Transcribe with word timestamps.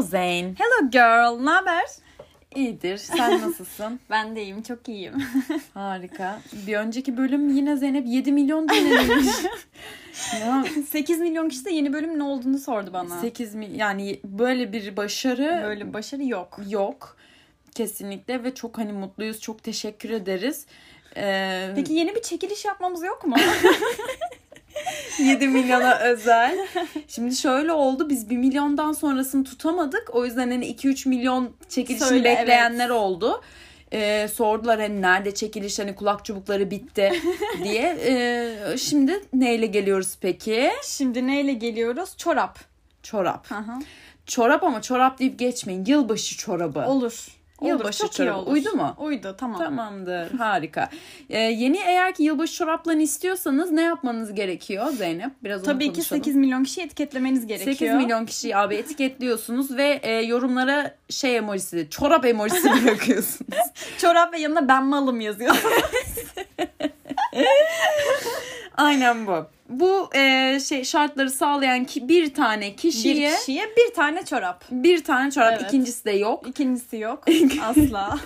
Hello. 0.00 0.54
Hello 0.58 0.90
girl, 0.90 1.44
ne 1.44 1.50
haber? 1.50 1.84
İyidir. 2.54 2.96
Sen 2.96 3.40
nasılsın? 3.48 4.00
Ben 4.10 4.36
de 4.36 4.42
iyiyim, 4.42 4.62
çok 4.62 4.88
iyiyim. 4.88 5.14
Harika. 5.74 6.40
Bir 6.66 6.76
önceki 6.76 7.16
bölüm 7.16 7.56
yine 7.56 7.76
Zeynep 7.76 8.06
7 8.06 8.32
milyon 8.32 8.68
dinlenilmiş. 8.68 9.26
ya 10.40 10.64
8 10.90 11.20
milyon 11.20 11.48
kişi 11.48 11.64
de 11.64 11.70
yeni 11.70 11.92
bölüm 11.92 12.18
ne 12.18 12.22
olduğunu 12.22 12.58
sordu 12.58 12.90
bana. 12.92 13.20
8 13.20 13.54
mi 13.54 13.68
yani 13.74 14.20
böyle 14.24 14.72
bir 14.72 14.96
başarı 14.96 15.60
böyle 15.64 15.88
bir 15.88 15.94
başarı 15.94 16.24
yok. 16.24 16.60
Yok. 16.68 17.16
Kesinlikle 17.74 18.44
ve 18.44 18.54
çok 18.54 18.78
hani 18.78 18.92
mutluyuz. 18.92 19.40
Çok 19.40 19.62
teşekkür 19.62 20.10
ederiz. 20.10 20.66
Ee, 21.16 21.72
Peki 21.76 21.92
yeni 21.92 22.14
bir 22.14 22.22
çekiliş 22.22 22.64
yapmamız 22.64 23.02
yok 23.04 23.26
mu? 23.26 23.36
7 25.18 25.48
milyona 25.48 25.98
özel. 25.98 26.66
Şimdi 27.08 27.36
şöyle 27.36 27.72
oldu 27.72 28.08
biz 28.08 28.30
1 28.30 28.36
milyondan 28.36 28.92
sonrasını 28.92 29.44
tutamadık. 29.44 30.14
O 30.14 30.24
yüzden 30.24 30.50
hani 30.50 30.66
2-3 30.74 31.08
milyon 31.08 31.50
çekilişini 31.68 32.08
Söyle, 32.08 32.24
bekleyenler 32.24 32.86
evet. 32.86 32.96
oldu. 32.96 33.42
Ee, 33.92 34.28
sordular 34.34 34.80
hani 34.80 35.02
nerede 35.02 35.34
çekiliş 35.34 35.78
hani 35.78 35.94
kulak 35.94 36.24
çubukları 36.24 36.70
bitti 36.70 37.12
diye. 37.64 37.98
Ee, 38.06 38.76
şimdi 38.78 39.20
neyle 39.32 39.66
geliyoruz 39.66 40.16
peki? 40.20 40.70
Şimdi 40.84 41.26
neyle 41.26 41.52
geliyoruz? 41.52 42.16
Çorap. 42.16 42.58
Çorap. 43.02 43.52
Aha. 43.52 43.78
Çorap 44.26 44.64
ama 44.64 44.82
çorap 44.82 45.18
deyip 45.18 45.38
geçmeyin. 45.38 45.84
Yılbaşı 45.84 46.36
çorabı. 46.36 46.80
Olur. 46.80 47.39
Yılbaşı 47.62 47.98
çok 47.98 48.12
çorabı. 48.12 48.38
Olur. 48.38 48.52
Uydu 48.52 48.76
mu? 48.76 48.94
Uydu 48.98 49.36
tamam. 49.38 49.58
Tamamdır 49.58 50.30
harika. 50.30 50.90
Ee, 51.30 51.38
yeni 51.38 51.78
eğer 51.78 52.14
ki 52.14 52.22
yılbaşı 52.22 52.54
çoraplarını 52.54 53.02
istiyorsanız 53.02 53.70
ne 53.70 53.82
yapmanız 53.82 54.34
gerekiyor 54.34 54.86
Zeynep? 54.92 55.30
Biraz 55.44 55.62
Tabii 55.62 55.92
ki 55.92 56.02
8 56.02 56.36
milyon 56.36 56.64
kişi 56.64 56.82
etiketlemeniz 56.82 57.46
gerekiyor. 57.46 57.76
8 57.76 57.94
milyon 57.94 58.26
kişiyi 58.26 58.56
abi 58.56 58.74
etiketliyorsunuz 58.74 59.76
ve 59.76 60.00
e, 60.02 60.12
yorumlara 60.12 60.94
şey 61.10 61.36
emojisi, 61.36 61.86
çorap 61.90 62.24
emojisi 62.24 62.68
bırakıyorsunuz. 62.84 63.58
çorap 63.98 64.32
ve 64.32 64.38
yanına 64.38 64.68
ben 64.68 64.84
malım 64.84 65.20
yazıyorsunuz. 65.20 65.74
Aynen 68.76 69.26
bu. 69.26 69.46
Bu 69.70 70.10
e, 70.14 70.58
şey 70.60 70.84
şartları 70.84 71.30
sağlayan 71.30 71.84
ki 71.84 72.08
bir 72.08 72.34
tane 72.34 72.76
kişiye 72.76 73.14
bir 73.14 73.36
kişiye 73.36 73.64
bir 73.76 73.94
tane 73.94 74.24
çorap. 74.24 74.64
Bir 74.70 75.04
tane 75.04 75.30
çorap. 75.30 75.52
Evet. 75.52 75.62
İkincisi 75.62 76.04
de 76.04 76.10
yok. 76.10 76.48
İkincisi 76.48 76.96
yok. 76.96 77.24
Asla. 77.62 78.18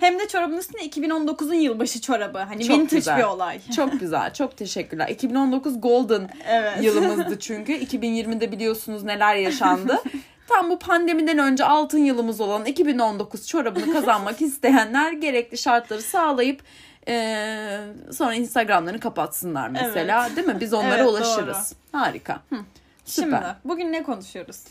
Hem 0.00 0.18
de 0.18 0.28
çorabın 0.28 0.56
üstünde 0.56 0.86
2019'un 0.86 1.54
yılbaşı 1.54 2.00
çorabı. 2.00 2.38
Hani 2.38 2.64
çok 2.64 2.78
vintage 2.78 2.96
güzel. 2.96 3.18
bir 3.18 3.24
olay. 3.24 3.60
Çok 3.76 4.00
güzel. 4.00 4.34
Çok 4.34 4.56
teşekkürler. 4.56 5.08
2019 5.08 5.80
golden 5.80 6.30
evet. 6.48 6.82
yılımızdı 6.82 7.38
çünkü. 7.38 7.72
2020'de 7.72 8.52
biliyorsunuz 8.52 9.02
neler 9.02 9.36
yaşandı. 9.36 10.02
Tam 10.48 10.70
bu 10.70 10.78
pandemiden 10.78 11.38
önce 11.38 11.64
altın 11.64 11.98
yılımız 11.98 12.40
olan 12.40 12.64
2019 12.64 13.46
çorabını 13.46 13.92
kazanmak 13.92 14.42
isteyenler 14.42 15.12
gerekli 15.12 15.58
şartları 15.58 16.02
sağlayıp 16.02 16.62
ee, 17.08 17.78
sonra 18.12 18.34
Instagram'larını 18.34 19.00
kapatsınlar 19.00 19.68
mesela 19.68 20.26
evet. 20.26 20.36
değil 20.36 20.46
mi? 20.48 20.60
Biz 20.60 20.74
onlara 20.74 20.96
evet, 20.96 21.08
ulaşırız. 21.08 21.74
Doğru. 21.92 22.02
Harika. 22.02 22.42
Hı. 22.50 22.56
Süper. 23.04 23.30
Şimdi 23.30 23.56
bugün 23.64 23.92
ne 23.92 24.02
konuşuyoruz? 24.02 24.64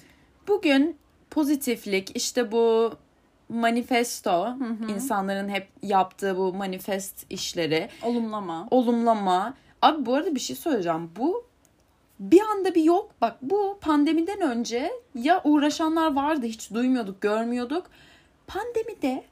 Bugün 0.47 0.97
pozitiflik 1.29 2.15
işte 2.15 2.51
bu 2.51 2.93
manifesto 3.49 4.47
hı 4.47 4.63
hı. 4.63 4.91
insanların 4.91 5.49
hep 5.49 5.67
yaptığı 5.83 6.37
bu 6.37 6.53
manifest 6.53 7.25
işleri. 7.29 7.89
Olumlama. 8.03 8.67
Olumlama. 8.71 9.53
Abi 9.81 10.05
bu 10.05 10.15
arada 10.15 10.35
bir 10.35 10.39
şey 10.39 10.55
söyleyeceğim. 10.55 11.11
Bu 11.15 11.45
bir 12.21 12.41
anda 12.41 12.75
bir 12.75 12.83
yok. 12.83 13.11
Bak 13.21 13.37
bu 13.41 13.77
pandemiden 13.81 14.41
önce 14.41 14.91
ya 15.15 15.41
uğraşanlar 15.43 16.15
vardı 16.15 16.45
hiç 16.45 16.73
duymuyorduk, 16.73 17.21
görmüyorduk. 17.21 17.85
Pandemide 18.47 19.23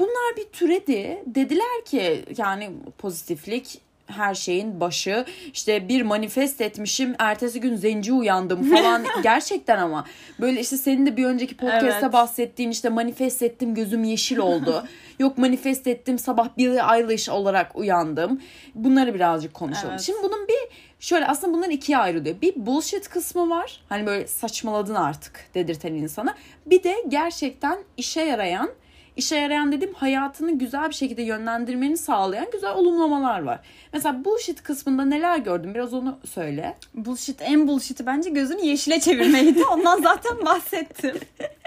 Bunlar 0.00 0.36
bir 0.36 0.44
türedi. 0.44 1.22
Dediler 1.26 1.84
ki 1.84 2.24
yani 2.36 2.70
pozitiflik 2.98 3.80
her 4.06 4.34
şeyin 4.34 4.80
başı. 4.80 5.24
İşte 5.52 5.88
bir 5.88 6.02
manifest 6.02 6.60
etmişim. 6.60 7.14
Ertesi 7.18 7.60
gün 7.60 7.76
zenci 7.76 8.12
uyandım 8.12 8.70
falan. 8.70 9.04
Gerçekten 9.22 9.78
ama. 9.78 10.04
Böyle 10.40 10.60
işte 10.60 10.76
senin 10.76 11.06
de 11.06 11.16
bir 11.16 11.24
önceki 11.24 11.56
podcast'ta 11.56 12.00
evet. 12.00 12.12
bahsettiğin 12.12 12.70
işte 12.70 12.88
manifest 12.88 13.42
ettim 13.42 13.74
gözüm 13.74 14.04
yeşil 14.04 14.38
oldu. 14.38 14.84
Yok 15.18 15.38
manifest 15.38 15.86
ettim 15.86 16.18
sabah 16.18 16.48
bir 16.58 16.70
Eilish 16.70 17.28
olarak 17.28 17.76
uyandım. 17.76 18.40
Bunları 18.74 19.14
birazcık 19.14 19.54
konuşalım. 19.54 19.90
Evet. 19.90 20.00
Şimdi 20.00 20.18
bunun 20.22 20.48
bir 20.48 20.89
şöyle 21.00 21.26
aslında 21.26 21.56
bunlar 21.56 21.68
ikiye 21.68 21.98
ayrılıyor. 21.98 22.40
Bir 22.40 22.54
bullshit 22.56 23.08
kısmı 23.08 23.50
var. 23.50 23.80
Hani 23.88 24.06
böyle 24.06 24.26
saçmaladın 24.26 24.94
artık 24.94 25.44
dedirten 25.54 25.94
insana. 25.94 26.34
Bir 26.66 26.82
de 26.82 26.96
gerçekten 27.08 27.78
işe 27.96 28.20
yarayan 28.20 28.70
işe 29.16 29.36
yarayan 29.36 29.72
dedim 29.72 29.94
hayatını 29.94 30.58
güzel 30.58 30.88
bir 30.88 30.94
şekilde 30.94 31.22
yönlendirmeni 31.22 31.96
sağlayan 31.96 32.46
güzel 32.52 32.74
olumlamalar 32.74 33.42
var. 33.42 33.60
Mesela 33.92 34.24
bullshit 34.24 34.62
kısmında 34.62 35.04
neler 35.04 35.38
gördün? 35.38 35.74
Biraz 35.74 35.94
onu 35.94 36.18
söyle. 36.30 36.76
Bullshit 36.94 37.42
en 37.42 37.68
bullshit'i 37.68 38.06
bence 38.06 38.30
gözünü 38.30 38.66
yeşile 38.66 39.00
çevirmeydi. 39.00 39.64
Ondan 39.72 40.02
zaten 40.02 40.46
bahsettim. 40.46 41.16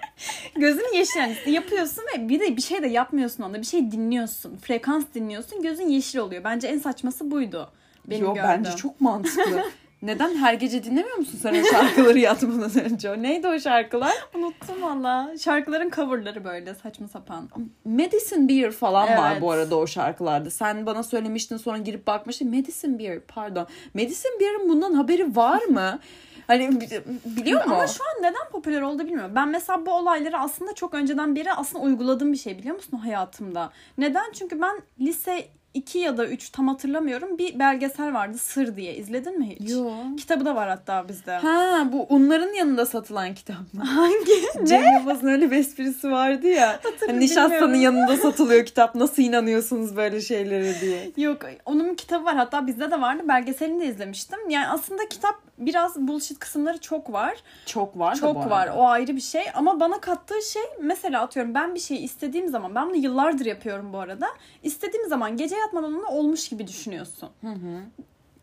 gözünü 0.56 0.98
yeşil 0.98 1.20
yani 1.20 1.36
yapıyorsun 1.46 2.04
ve 2.16 2.30
bir 2.30 2.40
de 2.40 2.58
bir 2.58 2.62
şey 2.62 2.84
de 2.84 2.88
yapmıyorsun 2.88 3.44
onda. 3.44 3.58
Bir 3.58 3.66
şey 3.66 3.92
dinliyorsun. 3.92 4.58
Frekans 4.58 5.06
dinliyorsun. 5.14 5.62
Gözün 5.62 5.88
yeşil 5.88 6.20
oluyor. 6.20 6.44
Bence 6.44 6.68
en 6.68 6.80
saçması 6.80 7.32
buydu. 7.32 7.70
Benim 8.10 8.26
Yo 8.26 8.34
gördüğüm. 8.34 8.50
bence 8.50 8.72
çok 8.76 9.02
mantıklı. 9.02 9.64
Neden 10.04 10.36
her 10.36 10.54
gece 10.54 10.84
dinlemiyor 10.84 11.18
musun 11.18 11.40
sen 11.42 11.62
o 11.62 11.66
şarkıları 11.66 12.20
yatmadan 12.20 12.80
önce? 12.86 13.22
Neydi 13.22 13.48
o 13.48 13.60
şarkılar? 13.60 14.14
Unuttum 14.36 14.82
valla. 14.82 15.38
Şarkıların 15.38 15.90
coverları 15.90 16.44
böyle 16.44 16.76
saçma 16.76 17.08
sapan. 17.08 17.50
Medicine 17.86 18.50
Beer 18.50 18.72
falan 18.72 19.08
evet. 19.08 19.20
var 19.20 19.42
bu 19.42 19.52
arada 19.52 19.76
o 19.76 19.88
şarkılarda. 19.88 20.50
Sen 20.50 20.86
bana 20.86 21.04
söylemiştin 21.04 21.58
sonra 21.58 21.78
girip 21.78 22.08
bakmıştın. 22.08 22.50
Medicine 22.50 23.00
Beer 23.00 23.20
pardon. 23.20 23.68
Medicine 23.94 24.40
Beer'in 24.40 24.70
bundan 24.70 24.94
haberi 24.94 25.36
var 25.36 25.64
mı? 25.64 26.00
Hani 26.48 26.82
biliyor 27.26 27.66
mu? 27.66 27.74
Ama 27.74 27.88
şu 27.88 28.04
an 28.04 28.22
neden 28.24 28.50
popüler 28.52 28.82
oldu 28.82 29.04
bilmiyorum. 29.06 29.32
Ben 29.36 29.50
mesela 29.50 29.86
bu 29.86 29.92
olayları 29.92 30.38
aslında 30.38 30.76
çok 30.76 30.94
önceden 30.94 31.36
beri 31.36 31.54
aslında 31.54 31.84
uyguladığım 31.84 32.32
bir 32.32 32.38
şey 32.38 32.58
biliyor 32.58 32.76
musun 32.76 32.98
hayatımda. 32.98 33.72
Neden? 33.98 34.32
Çünkü 34.32 34.62
ben 34.62 34.82
lise 35.00 35.48
2 35.74 36.00
ya 36.00 36.18
da 36.18 36.28
3 36.28 36.50
tam 36.50 36.68
hatırlamıyorum 36.68 37.38
bir 37.38 37.60
belgesel 37.60 38.14
vardı 38.14 38.38
Sır 38.38 38.76
diye. 38.76 38.96
izledin 38.96 39.40
mi 39.40 39.56
hiç? 39.60 39.72
Yok. 39.72 39.94
Kitabı 40.18 40.46
da 40.46 40.56
var 40.56 40.70
hatta 40.70 41.08
bizde. 41.08 41.32
Ha 41.32 41.88
bu 41.92 42.04
onların 42.04 42.54
yanında 42.54 42.86
satılan 42.86 43.34
kitap 43.34 43.74
mı? 43.74 43.84
Hangi? 43.86 44.68
Cem 44.68 44.84
Yılmaz'ın 44.94 45.28
öyle 45.28 45.52
bir 45.52 45.58
esprisi 45.58 46.12
vardı 46.12 46.48
ya. 46.48 46.80
Hani 47.08 47.20
nişastanın 47.20 47.76
yanında 47.76 48.18
satılıyor 48.18 48.66
kitap. 48.66 48.96
Nasıl 48.96 49.24
inanıyorsunuz 49.24 49.96
böyle 49.96 50.22
şeylere 50.22 50.82
diye. 50.82 51.12
Yok 51.18 51.42
onun 51.66 51.96
kitabı 51.96 52.26
var 52.26 52.36
hatta 52.36 52.68
bizde 52.68 52.92
de 52.92 53.02
vardı. 53.02 53.24
Belgeselini 53.28 53.82
de 53.82 53.86
izlemiştim. 53.86 54.50
Yani 54.50 54.68
aslında 54.68 55.10
kitap 55.10 55.36
biraz 55.58 55.96
bullshit 56.08 56.40
kısımları 56.40 56.78
çok 56.78 57.14
var. 57.14 57.38
Çok 57.66 58.00
var 58.00 58.16
Çok 58.16 58.50
var. 58.50 58.70
O 58.76 58.88
ayrı 58.88 59.16
bir 59.16 59.22
şey. 59.22 59.44
Ama 59.54 59.80
bana 59.80 60.02
kattığı 60.02 60.42
şey 60.42 60.62
mesela 60.82 61.22
atıyorum 61.22 61.54
ben 61.54 61.76
bir 61.76 61.80
şey 61.80 62.04
istediğim 62.04 62.48
zaman 62.48 62.76
ben 62.76 62.90
bunu 62.90 62.96
yıllardır 62.96 63.46
yapıyorum 63.46 63.94
bu 63.94 63.98
arada. 64.00 64.28
İstediğim 64.64 65.10
zaman 65.10 65.38
gece 65.38 65.56
yatmadan 65.64 65.94
onu 65.94 66.06
olmuş 66.06 66.50
gibi 66.50 66.68
düşünüyorsun. 66.68 67.30
Hı 67.42 67.48
hı. 67.48 67.82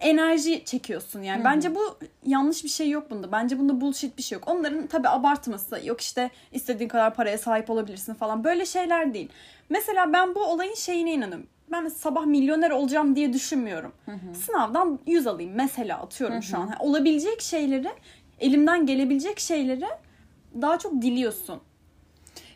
Enerji 0.00 0.64
çekiyorsun 0.64 1.22
yani. 1.22 1.38
Hı 1.38 1.40
hı. 1.40 1.44
Bence 1.44 1.74
bu 1.74 1.98
yanlış 2.26 2.64
bir 2.64 2.68
şey 2.68 2.90
yok 2.90 3.10
bunda. 3.10 3.32
Bence 3.32 3.58
bunda 3.58 3.80
bullshit 3.80 4.18
bir 4.18 4.22
şey 4.22 4.36
yok. 4.38 4.48
Onların 4.48 4.86
tabii 4.86 5.08
abartması 5.08 5.80
yok 5.84 6.00
işte 6.00 6.30
istediğin 6.52 6.88
kadar 6.88 7.14
paraya 7.14 7.38
sahip 7.38 7.70
olabilirsin 7.70 8.14
falan. 8.14 8.44
Böyle 8.44 8.66
şeyler 8.66 9.14
değil. 9.14 9.28
Mesela 9.68 10.12
ben 10.12 10.34
bu 10.34 10.44
olayın 10.44 10.74
şeyine 10.74 11.12
inanıyorum 11.12 11.46
ben 11.72 11.88
sabah 11.88 12.24
milyoner 12.24 12.70
olacağım 12.70 13.16
diye 13.16 13.32
düşünmüyorum. 13.32 13.92
Hı 14.06 14.12
hı. 14.12 14.34
Sınavdan 14.34 14.98
100 15.06 15.26
alayım 15.26 15.52
mesela 15.54 15.98
atıyorum 15.98 16.36
hı 16.36 16.38
hı. 16.38 16.42
şu 16.42 16.58
an. 16.58 16.74
olabilecek 16.78 17.42
şeyleri, 17.42 17.88
elimden 18.40 18.86
gelebilecek 18.86 19.40
şeyleri 19.40 19.88
daha 20.60 20.78
çok 20.78 21.02
diliyorsun. 21.02 21.60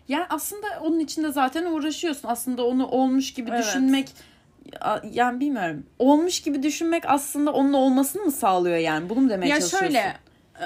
Yani 0.08 0.26
aslında 0.31 0.67
onun 0.82 0.99
için 0.99 1.25
de 1.25 1.32
zaten 1.32 1.64
uğraşıyorsun. 1.64 2.28
Aslında 2.28 2.67
onu 2.67 2.87
olmuş 2.87 3.34
gibi 3.34 3.50
evet. 3.50 3.64
düşünmek 3.64 4.08
yani 5.12 5.40
bilmiyorum. 5.40 5.86
Olmuş 5.98 6.40
gibi 6.40 6.62
düşünmek 6.62 7.04
aslında 7.06 7.52
onun 7.52 7.72
olmasını 7.72 8.22
mı 8.22 8.32
sağlıyor 8.32 8.76
yani? 8.76 9.08
Bunu 9.08 9.20
mu 9.20 9.30
demeye 9.30 9.48
ya 9.48 9.60
çalışıyorsun? 9.60 9.94
Ya 9.94 10.02
şöyle 10.02 10.16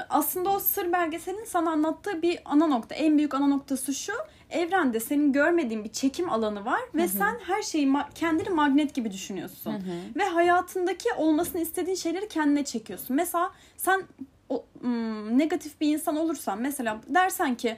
aslında 0.09 0.49
o 0.49 0.59
sır 0.59 0.91
belgeselin 0.91 1.45
sana 1.45 1.71
anlattığı 1.71 2.21
bir 2.21 2.39
ana 2.45 2.67
nokta. 2.67 2.95
En 2.95 3.17
büyük 3.17 3.33
ana 3.33 3.47
noktası 3.47 3.93
şu 3.93 4.13
evrende 4.49 4.99
senin 4.99 5.33
görmediğin 5.33 5.83
bir 5.83 5.91
çekim 5.91 6.29
alanı 6.29 6.65
var 6.65 6.79
ve 6.95 7.01
Hı-hı. 7.01 7.09
sen 7.09 7.35
her 7.47 7.61
şeyi 7.61 7.87
ma- 7.87 8.13
kendini 8.15 8.49
magnet 8.49 8.93
gibi 8.93 9.11
düşünüyorsun. 9.11 9.71
Hı-hı. 9.71 10.15
Ve 10.15 10.23
hayatındaki 10.23 11.13
olmasını 11.17 11.61
istediğin 11.61 11.95
şeyleri 11.97 12.27
kendine 12.27 12.65
çekiyorsun. 12.65 13.15
Mesela 13.15 13.51
sen 13.77 14.01
o, 14.49 14.65
ım, 14.83 15.37
negatif 15.37 15.81
bir 15.81 15.93
insan 15.93 16.15
olursan 16.15 16.61
mesela 16.61 17.01
dersen 17.07 17.55
ki 17.55 17.77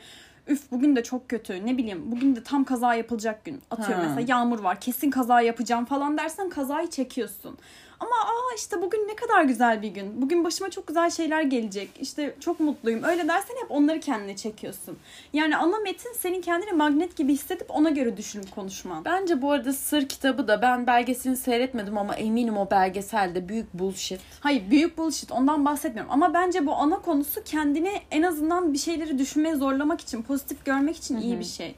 üf 0.51 0.71
bugün 0.71 0.95
de 0.95 1.03
çok 1.03 1.29
kötü 1.29 1.65
ne 1.65 1.77
bileyim 1.77 2.11
bugün 2.11 2.35
de 2.35 2.43
tam 2.43 2.63
kaza 2.63 2.93
yapılacak 2.93 3.45
gün 3.45 3.61
atıyorum 3.71 4.03
ha. 4.03 4.09
mesela 4.09 4.25
yağmur 4.29 4.59
var 4.59 4.79
kesin 4.79 5.11
kaza 5.11 5.41
yapacağım 5.41 5.85
falan 5.85 6.17
dersen 6.17 6.49
kazayı 6.49 6.89
çekiyorsun. 6.89 7.57
Ama 8.01 8.15
aa 8.15 8.55
işte 8.55 8.81
bugün 8.81 9.07
ne 9.07 9.15
kadar 9.15 9.43
güzel 9.43 9.81
bir 9.81 9.87
gün. 9.87 10.21
Bugün 10.21 10.43
başıma 10.43 10.69
çok 10.69 10.87
güzel 10.87 11.09
şeyler 11.09 11.41
gelecek. 11.41 11.89
İşte 11.99 12.35
çok 12.39 12.59
mutluyum. 12.59 13.03
Öyle 13.03 13.27
dersen 13.27 13.55
hep 13.61 13.71
onları 13.71 13.99
kendine 13.99 14.35
çekiyorsun. 14.35 14.97
Yani 15.33 15.57
ana 15.57 15.79
metin 15.79 16.13
senin 16.13 16.41
kendini 16.41 16.71
magnet 16.71 17.17
gibi 17.17 17.33
hissedip 17.33 17.71
ona 17.71 17.89
göre 17.89 18.17
düşünüp 18.17 18.55
konuşman. 18.55 19.05
Bence 19.05 19.41
bu 19.41 19.51
arada 19.51 19.73
Sır 19.73 20.07
kitabı 20.07 20.47
da 20.47 20.61
ben 20.61 20.87
belgeselini 20.87 21.37
seyretmedim 21.37 21.97
ama 21.97 22.15
eminim 22.15 22.57
o 22.57 22.71
belgeselde 22.71 23.49
büyük 23.49 23.73
bullshit. 23.73 24.21
Hayır 24.39 24.71
büyük 24.71 24.97
bullshit 24.97 25.31
ondan 25.31 25.65
bahsetmiyorum. 25.65 26.11
Ama 26.11 26.33
bence 26.33 26.65
bu 26.65 26.73
ana 26.73 27.01
konusu 27.01 27.43
kendini 27.43 28.01
en 28.11 28.21
azından 28.21 28.73
bir 28.73 28.77
şeyleri 28.77 29.17
düşünmeye 29.17 29.55
zorlamak 29.55 30.01
için, 30.01 30.21
pozitif 30.21 30.65
görmek 30.65 30.97
için 30.97 31.17
iyi 31.17 31.39
bir 31.39 31.45
şey. 31.45 31.75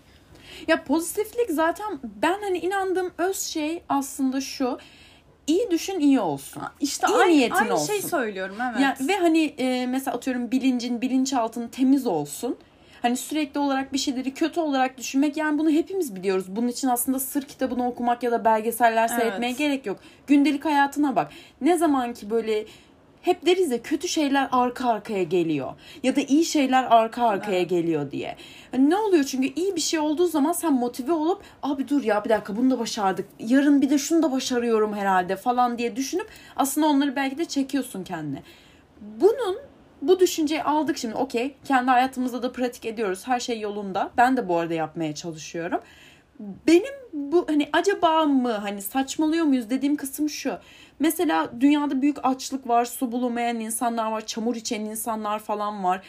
Ya 0.67 0.83
pozitiflik 0.83 1.49
zaten 1.49 1.99
ben 2.21 2.41
hani 2.41 2.57
inandığım 2.57 3.11
öz 3.17 3.39
şey 3.39 3.83
aslında 3.89 4.41
şu. 4.41 4.77
İyi 5.47 5.71
düşün 5.71 5.99
iyi 5.99 6.19
olsun. 6.19 6.63
İşte 6.79 7.07
İyi 7.07 7.15
aynı, 7.15 7.31
niyetin 7.31 7.55
aynı 7.55 7.73
olsun. 7.73 7.85
şey 7.87 8.01
söylüyorum 8.01 8.55
evet. 8.71 8.79
Ya, 8.81 8.95
ve 9.07 9.15
hani 9.17 9.43
e, 9.43 9.87
mesela 9.87 10.17
atıyorum 10.17 10.51
bilincin, 10.51 11.01
bilinçaltın 11.01 11.67
temiz 11.67 12.07
olsun. 12.07 12.57
Hani 13.01 13.17
sürekli 13.17 13.59
olarak 13.59 13.93
bir 13.93 13.97
şeyleri 13.97 14.33
kötü 14.33 14.59
olarak 14.59 14.97
düşünmek 14.97 15.37
yani 15.37 15.57
bunu 15.59 15.69
hepimiz 15.69 16.15
biliyoruz. 16.15 16.45
Bunun 16.47 16.67
için 16.67 16.87
aslında 16.87 17.19
sır 17.19 17.41
kitabını 17.41 17.87
okumak 17.87 18.23
ya 18.23 18.31
da 18.31 18.45
belgeseller 18.45 19.07
seyretmeye 19.07 19.49
Evet. 19.49 19.57
gerek 19.57 19.85
yok. 19.85 19.99
Gündelik 20.27 20.65
hayatına 20.65 21.15
bak. 21.15 21.31
Ne 21.61 21.77
zaman 21.77 22.13
ki 22.13 22.29
böyle 22.29 22.65
hep 23.23 23.45
deriz 23.45 23.71
ya 23.71 23.81
kötü 23.81 24.07
şeyler 24.07 24.49
arka 24.51 24.89
arkaya 24.89 25.23
geliyor. 25.23 25.73
Ya 26.03 26.15
da 26.15 26.21
iyi 26.21 26.45
şeyler 26.45 26.83
arka 26.83 27.27
arkaya 27.27 27.59
Evet. 27.59 27.69
geliyor 27.69 28.11
diye. 28.11 28.35
Hani 28.71 28.89
ne 28.89 28.97
oluyor 28.97 29.23
çünkü 29.23 29.47
iyi 29.47 29.75
bir 29.75 29.81
şey 29.81 29.99
olduğu 29.99 30.27
zaman 30.27 30.51
sen 30.51 30.73
motive 30.73 31.11
olup 31.11 31.43
abi 31.63 31.87
dur 31.87 32.03
ya 32.03 32.25
bir 32.25 32.29
dakika 32.29 32.55
bunu 32.57 32.71
da 32.71 32.79
başardık. 32.79 33.29
Yarın 33.39 33.81
bir 33.81 33.89
de 33.89 33.97
şunu 33.97 34.23
da 34.23 34.31
başarıyorum 34.31 34.93
herhalde 34.93 35.35
falan 35.35 35.77
diye 35.77 35.95
düşünüp 35.95 36.27
aslında 36.55 36.87
onları 36.87 37.15
belki 37.15 37.37
de 37.37 37.45
çekiyorsun 37.45 38.03
kendine. 38.03 38.43
Bunun 39.01 39.57
bu 40.01 40.19
düşünceyi 40.19 40.63
aldık 40.63 40.97
şimdi 40.97 41.15
okey 41.15 41.55
kendi 41.65 41.91
hayatımızda 41.91 42.43
da 42.43 42.51
pratik 42.51 42.85
ediyoruz 42.85 43.27
her 43.27 43.39
şey 43.39 43.59
yolunda 43.59 44.11
ben 44.17 44.37
de 44.37 44.49
bu 44.49 44.57
arada 44.57 44.73
yapmaya 44.73 45.15
çalışıyorum 45.15 45.79
benim 46.39 46.93
bu 47.13 47.45
hani 47.49 47.69
acaba 47.73 48.25
mı 48.25 48.51
hani 48.51 48.81
saçmalıyor 48.81 49.45
muyuz 49.45 49.69
dediğim 49.69 49.95
kısım 49.95 50.29
şu 50.29 50.57
mesela 51.03 51.51
dünyada 51.59 52.01
büyük 52.01 52.17
açlık 52.23 52.67
var 52.67 52.85
su 52.85 53.11
bulamayan 53.11 53.59
insanlar 53.59 54.11
var 54.11 54.25
çamur 54.25 54.55
içen 54.55 54.81
insanlar 54.81 55.39
falan 55.39 55.83
var 55.83 56.01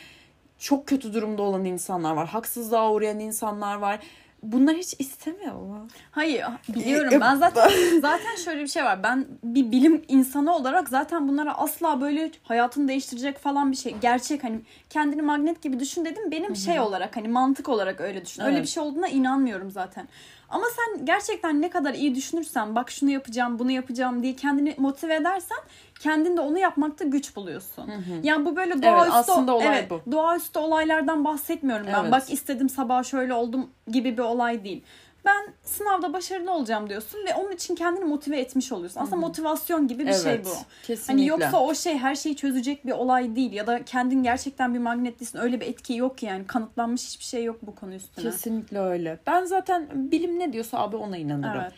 çok 0.58 0.87
kötü 0.87 1.12
durumda 1.14 1.43
olan 1.43 1.64
insanlar 1.64 2.12
var 2.14 2.29
haksızlığa 2.29 2.93
uğrayan 2.93 3.19
insanlar 3.19 3.76
var 3.76 3.99
bunlar 4.43 4.76
hiç 4.76 4.94
istemiyor 4.99 5.55
mu? 5.55 5.88
Hayır 6.11 6.44
biliyorum 6.69 7.14
E, 7.14 7.20
ben 7.20 7.37
zaten 7.37 7.70
zaten 8.00 8.37
şöyle 8.44 8.62
bir 8.62 8.69
şey 8.69 8.85
var. 8.85 9.02
Ben 9.02 9.26
bir 9.44 9.73
bilim 9.73 10.02
insanı 10.08 10.56
olarak 10.56 10.88
zaten 10.88 11.29
bunlara 11.29 11.58
asla 11.58 12.00
böyle 12.00 12.31
hayatını 12.43 12.88
değiştirecek 12.88 13.38
falan 13.38 13.73
bir 13.73 13.76
şey. 13.76 13.96
Gerçek 14.00 14.44
hani 14.44 14.61
kendini 14.91 15.23
magnet 15.23 15.62
gibi 15.62 15.81
düşün 15.81 16.05
dedim. 16.05 16.31
Benim 16.31 16.56
şey 16.56 16.81
olarak 16.81 17.17
hani 17.17 17.29
mantık 17.29 17.69
olarak 17.69 18.00
öyle 18.00 18.25
düşün. 18.25 18.43
Öyle 18.43 18.55
Evet. 18.56 18.62
bir 18.67 18.70
şey 18.70 18.82
olduğuna 18.82 19.08
inanmıyorum 19.08 19.70
zaten. 19.70 20.08
Ama 20.55 20.67
sen 20.77 21.06
gerçekten 21.06 21.62
ne 21.62 21.71
kadar 21.71 21.95
iyi 21.95 22.15
düşünürsen 22.15 22.75
bak 22.75 22.91
şunu 22.91 23.11
yapacağım 23.11 23.59
bunu 23.59 23.71
yapacağım 23.71 24.23
diye 24.23 24.37
kendini 24.37 24.75
motive 24.79 25.15
edersen 25.15 25.59
kendin 26.01 26.37
de 26.37 26.41
onu 26.41 26.59
yapmakta 26.59 27.05
güç 27.05 27.37
buluyorsun. 27.37 27.91
Yani 28.23 28.47
bu 28.47 28.56
böyle 28.56 28.83
doğaüstü, 28.83 29.12
aslında 29.12 29.56
olay 29.56 29.79
evet, 29.79 29.91
bu. 29.91 30.12
doğaüstü 30.12 30.59
olaylardan 30.59 31.25
bahsetmiyorum 31.25 31.87
ben. 31.87 32.01
Evet. 32.01 32.12
Bak 32.12 32.33
istedim 32.33 32.69
sabah 32.69 33.05
şöyle 33.05 33.35
oldum 33.35 33.71
gibi 33.89 34.17
bir 34.17 34.23
olay 34.23 34.65
değil. 34.65 34.85
Ben 35.25 35.47
sınavda 35.62 36.12
başarılı 36.12 36.53
olacağım 36.53 36.88
diyorsun 36.91 37.19
ve 37.26 37.35
onun 37.35 37.53
için 37.53 37.75
kendini 37.75 38.05
motive 38.05 38.41
etmiş 38.41 38.73
oluyorsun. 38.73 39.00
Aslında 39.00 39.17
motivasyon 39.17 39.88
gibi 39.88 40.06
bir 40.06 40.12
şey 40.12 40.32
Evet, 40.32 40.47
bu. 40.47 40.87
kesinlikle. 40.87 41.12
Hani 41.12 41.26
yoksa 41.26 41.61
o 41.61 41.75
şey 41.75 41.99
her 41.99 42.15
şeyi 42.15 42.37
çözecek 42.37 42.87
bir 42.87 42.93
olay 42.93 43.37
değil 43.37 43.53
ya 43.53 43.67
da 43.67 43.85
kendin 43.85 44.23
gerçekten 44.23 44.75
bir 44.75 44.79
magnetlisin 44.79 45.38
öyle 45.38 45.61
bir 45.61 45.67
etki 45.67 45.94
yok 45.94 46.23
yani 46.23 46.47
kanıtlanmış 46.47 47.06
hiçbir 47.06 47.25
şey 47.25 47.44
yok 47.44 47.56
bu 47.62 47.75
konu 47.75 47.94
üstüne. 47.94 48.25
Kesinlikle 48.25 48.79
öyle. 48.79 49.19
Ben 49.26 49.44
zaten 49.44 49.88
bilim 49.94 50.38
ne 50.38 50.53
diyorsa 50.53 50.79
abi 50.79 50.97
ona 50.97 51.17
inanırım. 51.17 51.61
Evet. 51.61 51.73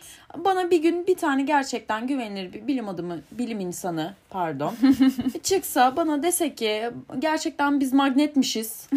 Bana 0.45 0.71
bir 0.71 0.81
gün 0.81 1.07
bir 1.07 1.15
tane 1.15 1.43
gerçekten 1.43 2.07
güvenilir 2.07 2.53
bir 2.53 2.67
bilim 2.67 2.89
adamı, 2.89 3.19
bilim 3.31 3.59
insanı 3.59 4.13
pardon 4.29 4.75
çıksa 5.43 5.95
bana 5.95 6.23
dese 6.23 6.55
ki 6.55 6.89
gerçekten 7.19 7.79
biz 7.79 7.93
magnetmişiz. 7.93 8.89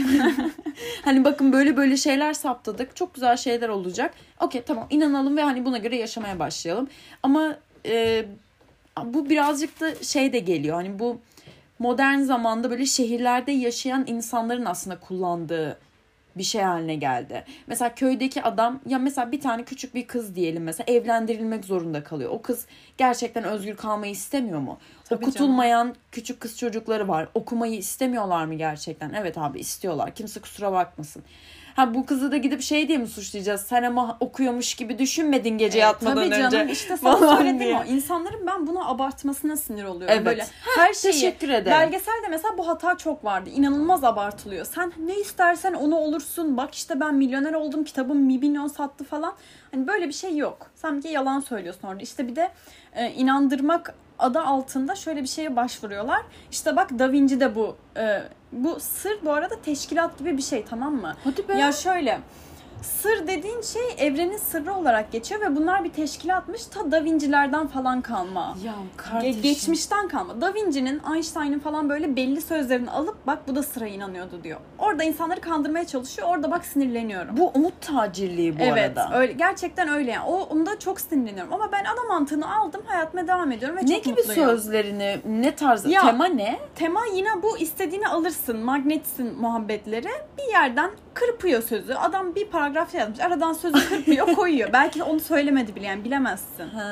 hani 1.05 1.25
bakın 1.25 1.53
böyle 1.53 1.76
böyle 1.76 1.96
şeyler 1.96 2.32
saptadık. 2.32 2.96
Çok 2.96 3.14
güzel 3.14 3.37
şeyler 3.37 3.69
olacak. 3.69 4.14
Okey 4.41 4.63
tamam 4.63 4.87
inanalım 4.91 5.37
ve 5.37 5.43
hani 5.43 5.65
buna 5.65 5.79
göre 5.79 5.97
yaşamaya 5.97 6.39
başlayalım. 6.39 6.89
Ama 7.23 7.57
e, 7.87 8.25
bu 9.05 9.31
birazcık 9.31 9.81
da 9.81 9.95
şey 9.95 10.33
de 10.33 10.39
geliyor. 10.39 10.75
Hani 10.75 10.99
bu 10.99 11.21
modern 11.79 12.19
zamanda 12.19 12.71
böyle 12.71 12.87
şehirlerde 12.87 13.53
yaşayan 13.53 14.05
insanların 14.07 14.65
aslında 14.65 15.01
kullandığı 15.01 15.79
bir 16.37 16.43
şey 16.43 16.63
haline 16.63 16.95
geldi. 16.95 17.45
Mesela 17.67 17.95
köydeki 17.95 18.43
adam 18.43 18.81
ya 18.87 18.99
mesela 18.99 19.33
bir 19.33 19.41
tane 19.41 19.65
küçük 19.65 19.95
bir 19.95 20.07
kız 20.07 20.35
diyelim 20.35 20.63
mesela 20.63 20.93
evlendirilmek 20.93 21.65
zorunda 21.65 22.05
kalıyor. 22.05 22.31
O 22.31 22.43
kız 22.43 22.67
gerçekten 22.99 23.45
özgür 23.45 23.77
kalmayı 23.77 24.13
istemiyor 24.13 24.61
mu? 24.61 24.79
Tabii 25.05 25.25
Okutulmayan 25.25 25.95
küçük 26.13 26.41
kız 26.41 26.59
çocukları 26.59 27.09
var. 27.09 27.29
Okumayı 27.35 27.77
istemiyorlar 27.77 28.45
mı 28.45 28.55
gerçekten? 28.55 29.13
Evet 29.13 29.39
abi 29.39 29.61
istiyorlar. 29.61 30.15
Kimse 30.15 30.41
kusura 30.41 30.73
bakmasın. 30.73 31.23
Ha 31.81 31.94
bu 31.94 32.06
kızı 32.06 32.32
da 32.32 32.37
gidip 32.37 32.62
şey 32.62 32.88
diye 32.88 32.99
mi 32.99 33.06
suçlayacağız? 33.09 33.61
Sen 33.61 33.82
ama 33.82 34.17
okuyormuş 34.21 34.75
gibi 34.75 34.99
düşünmedin 34.99 35.59
gece 35.59 35.79
yatmadan 35.79 36.15
Tabii 36.15 36.35
önce. 36.44 36.56
canım 36.56 36.69
işte 36.69 36.97
sana 36.97 37.17
falan 37.17 37.37
söylediğim 37.37 37.61
diye. 37.61 37.77
o. 37.79 37.85
İnsanların 37.85 38.47
ben 38.47 38.67
buna 38.67 38.87
abartmasına 38.88 39.56
sinir 39.56 39.85
oluyorum. 39.85 40.15
Evet. 40.17 40.27
Böyle 40.27 40.47
her 40.77 40.94
şeyi. 40.94 41.12
teşekkür 41.12 41.49
ederim. 41.49 41.79
Belgeselde 41.81 42.29
mesela 42.31 42.59
bu 42.59 42.69
hata 42.69 42.97
çok 42.99 43.25
vardı. 43.25 43.50
İnanılmaz 43.50 44.05
abartılıyor. 44.05 44.65
Sen 44.67 44.93
ne 45.06 45.15
istersen 45.17 45.73
onu 45.75 45.97
olursun. 45.97 46.56
Bak 46.56 46.75
işte 46.75 47.00
ben 47.00 47.15
milyoner 47.15 47.53
oldum. 47.53 47.85
Kitabım 47.85 48.29
bir 48.29 48.38
milyon 48.38 48.67
sattı 48.67 49.05
falan. 49.05 49.35
Hani 49.73 49.87
böyle 49.87 50.09
bir 50.09 50.12
şey 50.12 50.37
yok. 50.37 50.71
Sen 50.75 51.03
bir 51.03 51.09
yalan 51.11 51.41
söylüyorsun 51.41 51.88
orada. 51.88 52.03
İşte 52.03 52.29
bir 52.29 52.37
de 52.37 52.50
e, 52.94 53.11
inandırmak 53.11 53.94
adı 54.19 54.41
altında 54.41 54.94
şöyle 54.94 55.23
bir 55.23 55.29
şeye 55.29 55.56
başvuruyorlar. 55.56 56.21
İşte 56.50 56.77
bak 56.77 56.99
Da 56.99 57.12
Vinci 57.12 57.41
de 57.41 57.55
bu. 57.55 57.77
e, 57.97 58.23
bu 58.52 58.81
sır 58.81 59.19
bu 59.25 59.32
arada 59.32 59.55
teşkilat 59.64 60.19
gibi 60.19 60.37
bir 60.37 60.43
şey 60.43 60.64
tamam 60.70 60.94
mı? 60.94 61.17
Hadi 61.25 61.49
be. 61.49 61.58
Ya 61.58 61.73
şöyle 61.73 62.20
sır 62.82 63.27
dediğin 63.27 63.62
şey 63.62 63.82
evrenin 63.99 64.37
sırrı 64.37 64.75
olarak 64.75 65.12
geçiyor 65.12 65.41
ve 65.41 65.56
bunlar 65.56 65.85
bir 65.85 65.93
teşkilatmış 65.93 66.65
ta 66.67 66.91
Da 66.93 67.05
Vinci'lerden 67.05 67.67
falan 67.67 68.00
kalma. 68.03 68.56
ya 68.65 68.73
Ge- 68.73 68.97
kardeşim. 68.97 69.43
geçmişten 69.43 70.09
kalma. 70.09 70.41
Da 70.41 70.55
Vinci'nin, 70.55 71.00
Einstein'ın 71.15 71.59
falan 71.59 71.88
böyle 71.88 72.17
belli 72.17 72.41
sözlerini 72.41 72.91
alıp 72.91 73.27
bak 73.27 73.38
bu 73.49 73.56
da 73.56 73.62
sıra 73.62 73.87
inanıyordu 73.87 74.41
diyor. 74.44 74.60
Orada 74.79 75.03
insanları 75.05 75.41
kandırmaya 75.41 75.87
çalışıyor. 75.87 76.29
Orada 76.29 76.51
bak 76.51 76.65
sinirleniyorum. 76.65 77.37
Bu 77.37 77.49
umut 77.55 77.81
tacirliği 77.81 78.58
bu 78.58 78.63
evet, 78.63 78.99
arada. 78.99 79.19
öyle 79.19 79.32
gerçekten 79.32 79.89
öyle 79.89 80.10
yani. 80.10 80.25
O 80.27 80.37
onda 80.43 80.79
çok 80.79 81.01
sinirleniyorum 81.01 81.53
ama 81.53 81.72
ben 81.72 81.84
ana 81.84 82.08
mantığını 82.08 82.56
aldım, 82.58 82.82
hayatıma 82.87 83.27
devam 83.27 83.53
ediyorum 83.53 83.77
ve 83.77 83.81
ne 83.87 83.94
çok 83.94 84.05
gibi 84.05 84.17
mutluyum. 84.20 84.51
sözlerini, 84.51 85.20
ne 85.29 85.55
tarz, 85.55 85.87
Ya- 85.87 86.01
tema 86.03 86.27
ne? 86.27 86.58
Tema 86.75 87.01
yine 87.15 87.43
bu 87.43 87.58
istediğini 87.58 88.08
alırsın, 88.08 88.58
magnetsin 88.58 89.41
muhabbetleri. 89.41 90.08
Bir 90.39 90.53
yerden 90.53 90.91
kırpıyor 91.14 91.62
sözü. 91.62 91.94
Adam 91.94 92.34
bir 92.34 92.46
paragraf 92.46 92.94
yazmış. 92.94 93.20
Aradan 93.20 93.52
sözü 93.52 93.88
kırpıyor, 93.88 94.26
koyuyor. 94.34 94.72
Belki 94.72 94.98
de 94.98 95.02
onu 95.02 95.20
söylemedi 95.20 95.74
bile 95.76 95.86
yani 95.86 96.05
bilemezsin. 96.05 96.69
Ha. 96.69 96.82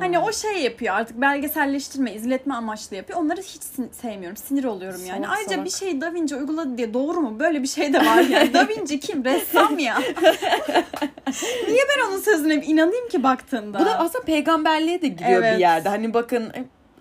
Hani 0.00 0.18
o 0.18 0.32
şey 0.32 0.62
yapıyor 0.62 0.94
artık 0.94 1.20
belgeselleştirme, 1.20 2.12
izletme 2.14 2.54
amaçlı 2.54 2.96
yapıyor. 2.96 3.18
Onları 3.20 3.40
hiç 3.40 3.62
sin- 3.62 3.92
sevmiyorum. 3.92 4.36
Sinir 4.36 4.64
oluyorum 4.64 5.00
yani. 5.06 5.24
Salak 5.24 5.36
Ayrıca 5.38 5.50
salak. 5.54 5.64
bir 5.64 5.70
şeyi 5.70 6.00
Da 6.00 6.14
Vinci 6.14 6.36
uyguladı 6.36 6.78
diye 6.78 6.94
doğru 6.94 7.20
mu? 7.20 7.38
Böyle 7.40 7.62
bir 7.62 7.68
şey 7.68 7.92
de 7.92 7.98
var 7.98 8.20
yani. 8.22 8.54
da 8.54 8.68
Vinci 8.68 9.00
kim? 9.00 9.24
Ressam 9.24 9.78
ya. 9.78 9.98
Niye 11.68 11.82
ben 11.88 12.08
onun 12.08 12.18
sözüne 12.20 12.54
inanayım 12.54 13.08
ki 13.08 13.22
baktığında? 13.22 13.80
Bu 13.80 13.84
da 13.84 13.98
aslında 13.98 14.24
peygamberliğe 14.24 15.02
de 15.02 15.08
giriyor 15.08 15.42
Evet. 15.42 15.54
bir 15.56 15.60
yerde. 15.60 15.88
Hani 15.88 16.14
bakın 16.14 16.52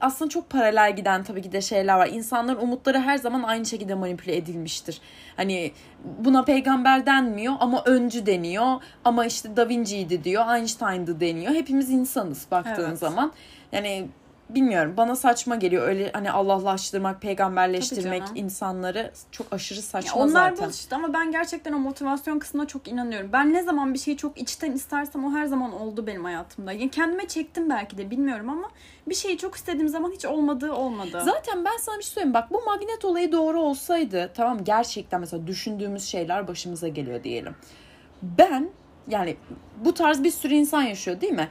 aslında 0.01 0.29
çok 0.29 0.49
paralel 0.49 0.95
giden 0.95 1.23
tabii 1.23 1.41
ki 1.41 1.51
de 1.51 1.61
şeyler 1.61 1.95
var. 1.97 2.07
İnsanların 2.07 2.59
umutları 2.61 2.99
her 2.99 3.17
zaman 3.17 3.43
aynı 3.43 3.65
şekilde 3.65 3.95
manipüle 3.95 4.35
edilmiştir. 4.35 5.01
Hani 5.37 5.71
buna 6.19 6.43
peygamber 6.43 7.05
denmiyor 7.05 7.53
ama 7.59 7.83
öncü 7.85 8.25
deniyor. 8.25 8.81
Ama 9.05 9.25
işte 9.25 9.55
Da 9.57 9.69
Vinci'ydi 9.69 10.23
diyor, 10.23 10.55
Einstein'dı 10.55 11.19
deniyor. 11.19 11.53
Hepimiz 11.53 11.89
insanız 11.89 12.47
baktığın 12.51 12.89
Evet. 12.89 12.99
zaman. 12.99 13.31
Yani 13.71 14.07
bilmiyorum 14.55 14.93
bana 14.97 15.15
saçma 15.15 15.55
geliyor 15.55 15.87
öyle 15.87 16.11
hani 16.13 16.31
Allahlaştırmak, 16.31 17.21
peygamberleştirmek 17.21 18.23
insanları 18.35 19.11
çok 19.31 19.53
aşırı 19.53 19.77
Ya 19.79 19.83
saçma 19.83 20.21
onlar 20.21 20.49
zaten. 20.49 20.67
bullshit 20.67 20.93
ama 20.93 21.13
ben 21.13 21.31
gerçekten 21.31 21.73
o 21.73 21.79
motivasyon 21.79 22.39
kısmına 22.39 22.67
çok 22.67 22.87
inanıyorum. 22.87 23.29
Ben 23.33 23.53
ne 23.53 23.63
zaman 23.63 23.93
bir 23.93 23.99
şeyi 23.99 24.17
çok 24.17 24.37
içten 24.37 24.71
istersem 24.71 25.25
o 25.25 25.31
her 25.31 25.45
zaman 25.45 25.73
oldu 25.73 26.07
benim 26.07 26.23
hayatımda. 26.23 26.71
Yani 26.71 26.89
kendime 26.91 27.27
çektim 27.27 27.69
belki 27.69 27.97
de 27.97 28.11
bilmiyorum 28.11 28.49
ama 28.49 28.69
bir 29.07 29.15
şeyi 29.15 29.37
çok 29.37 29.55
istediğim 29.55 29.87
zaman 29.89 30.11
hiç 30.11 30.25
olmadığı 30.25 30.73
olmadı. 30.73 31.21
Zaten 31.25 31.65
ben 31.65 31.77
sana 31.79 31.97
bir 31.97 32.03
şey 32.03 32.13
söyleyeyim. 32.13 32.33
Bak 32.33 32.51
bu 32.51 32.61
magnet 32.65 33.05
olayı 33.05 33.31
doğru 33.31 33.59
olsaydı 33.61 34.31
tamam 34.35 34.63
gerçekten 34.63 35.19
mesela 35.19 35.47
düşündüğümüz 35.47 36.03
şeyler 36.03 36.47
başımıza 36.47 36.87
geliyor 36.87 37.23
diyelim. 37.23 37.55
Ben 38.21 38.69
yani 39.07 39.35
bu 39.85 39.93
tarz 39.93 40.23
bir 40.23 40.31
sürü 40.31 40.53
insan 40.53 40.81
yaşıyor 40.81 41.21
değil 41.21 41.33
mi? 41.33 41.47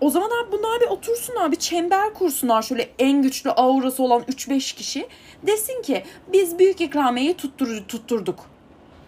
O 0.00 0.10
zaman 0.10 0.26
abi 0.26 0.52
bunlar 0.52 0.80
bir 0.80 0.86
otursun 0.86 1.36
abi 1.36 1.56
çember 1.56 2.14
kursunlar 2.14 2.62
şöyle 2.62 2.88
en 2.98 3.22
güçlü 3.22 3.50
aurası 3.50 4.02
olan 4.02 4.22
3-5 4.22 4.74
kişi. 4.76 5.08
Desin 5.42 5.82
ki 5.82 6.04
biz 6.32 6.58
büyük 6.58 6.80
ikramiyeyi 6.80 7.34
tuttur, 7.34 7.84
tutturduk. 7.88 8.38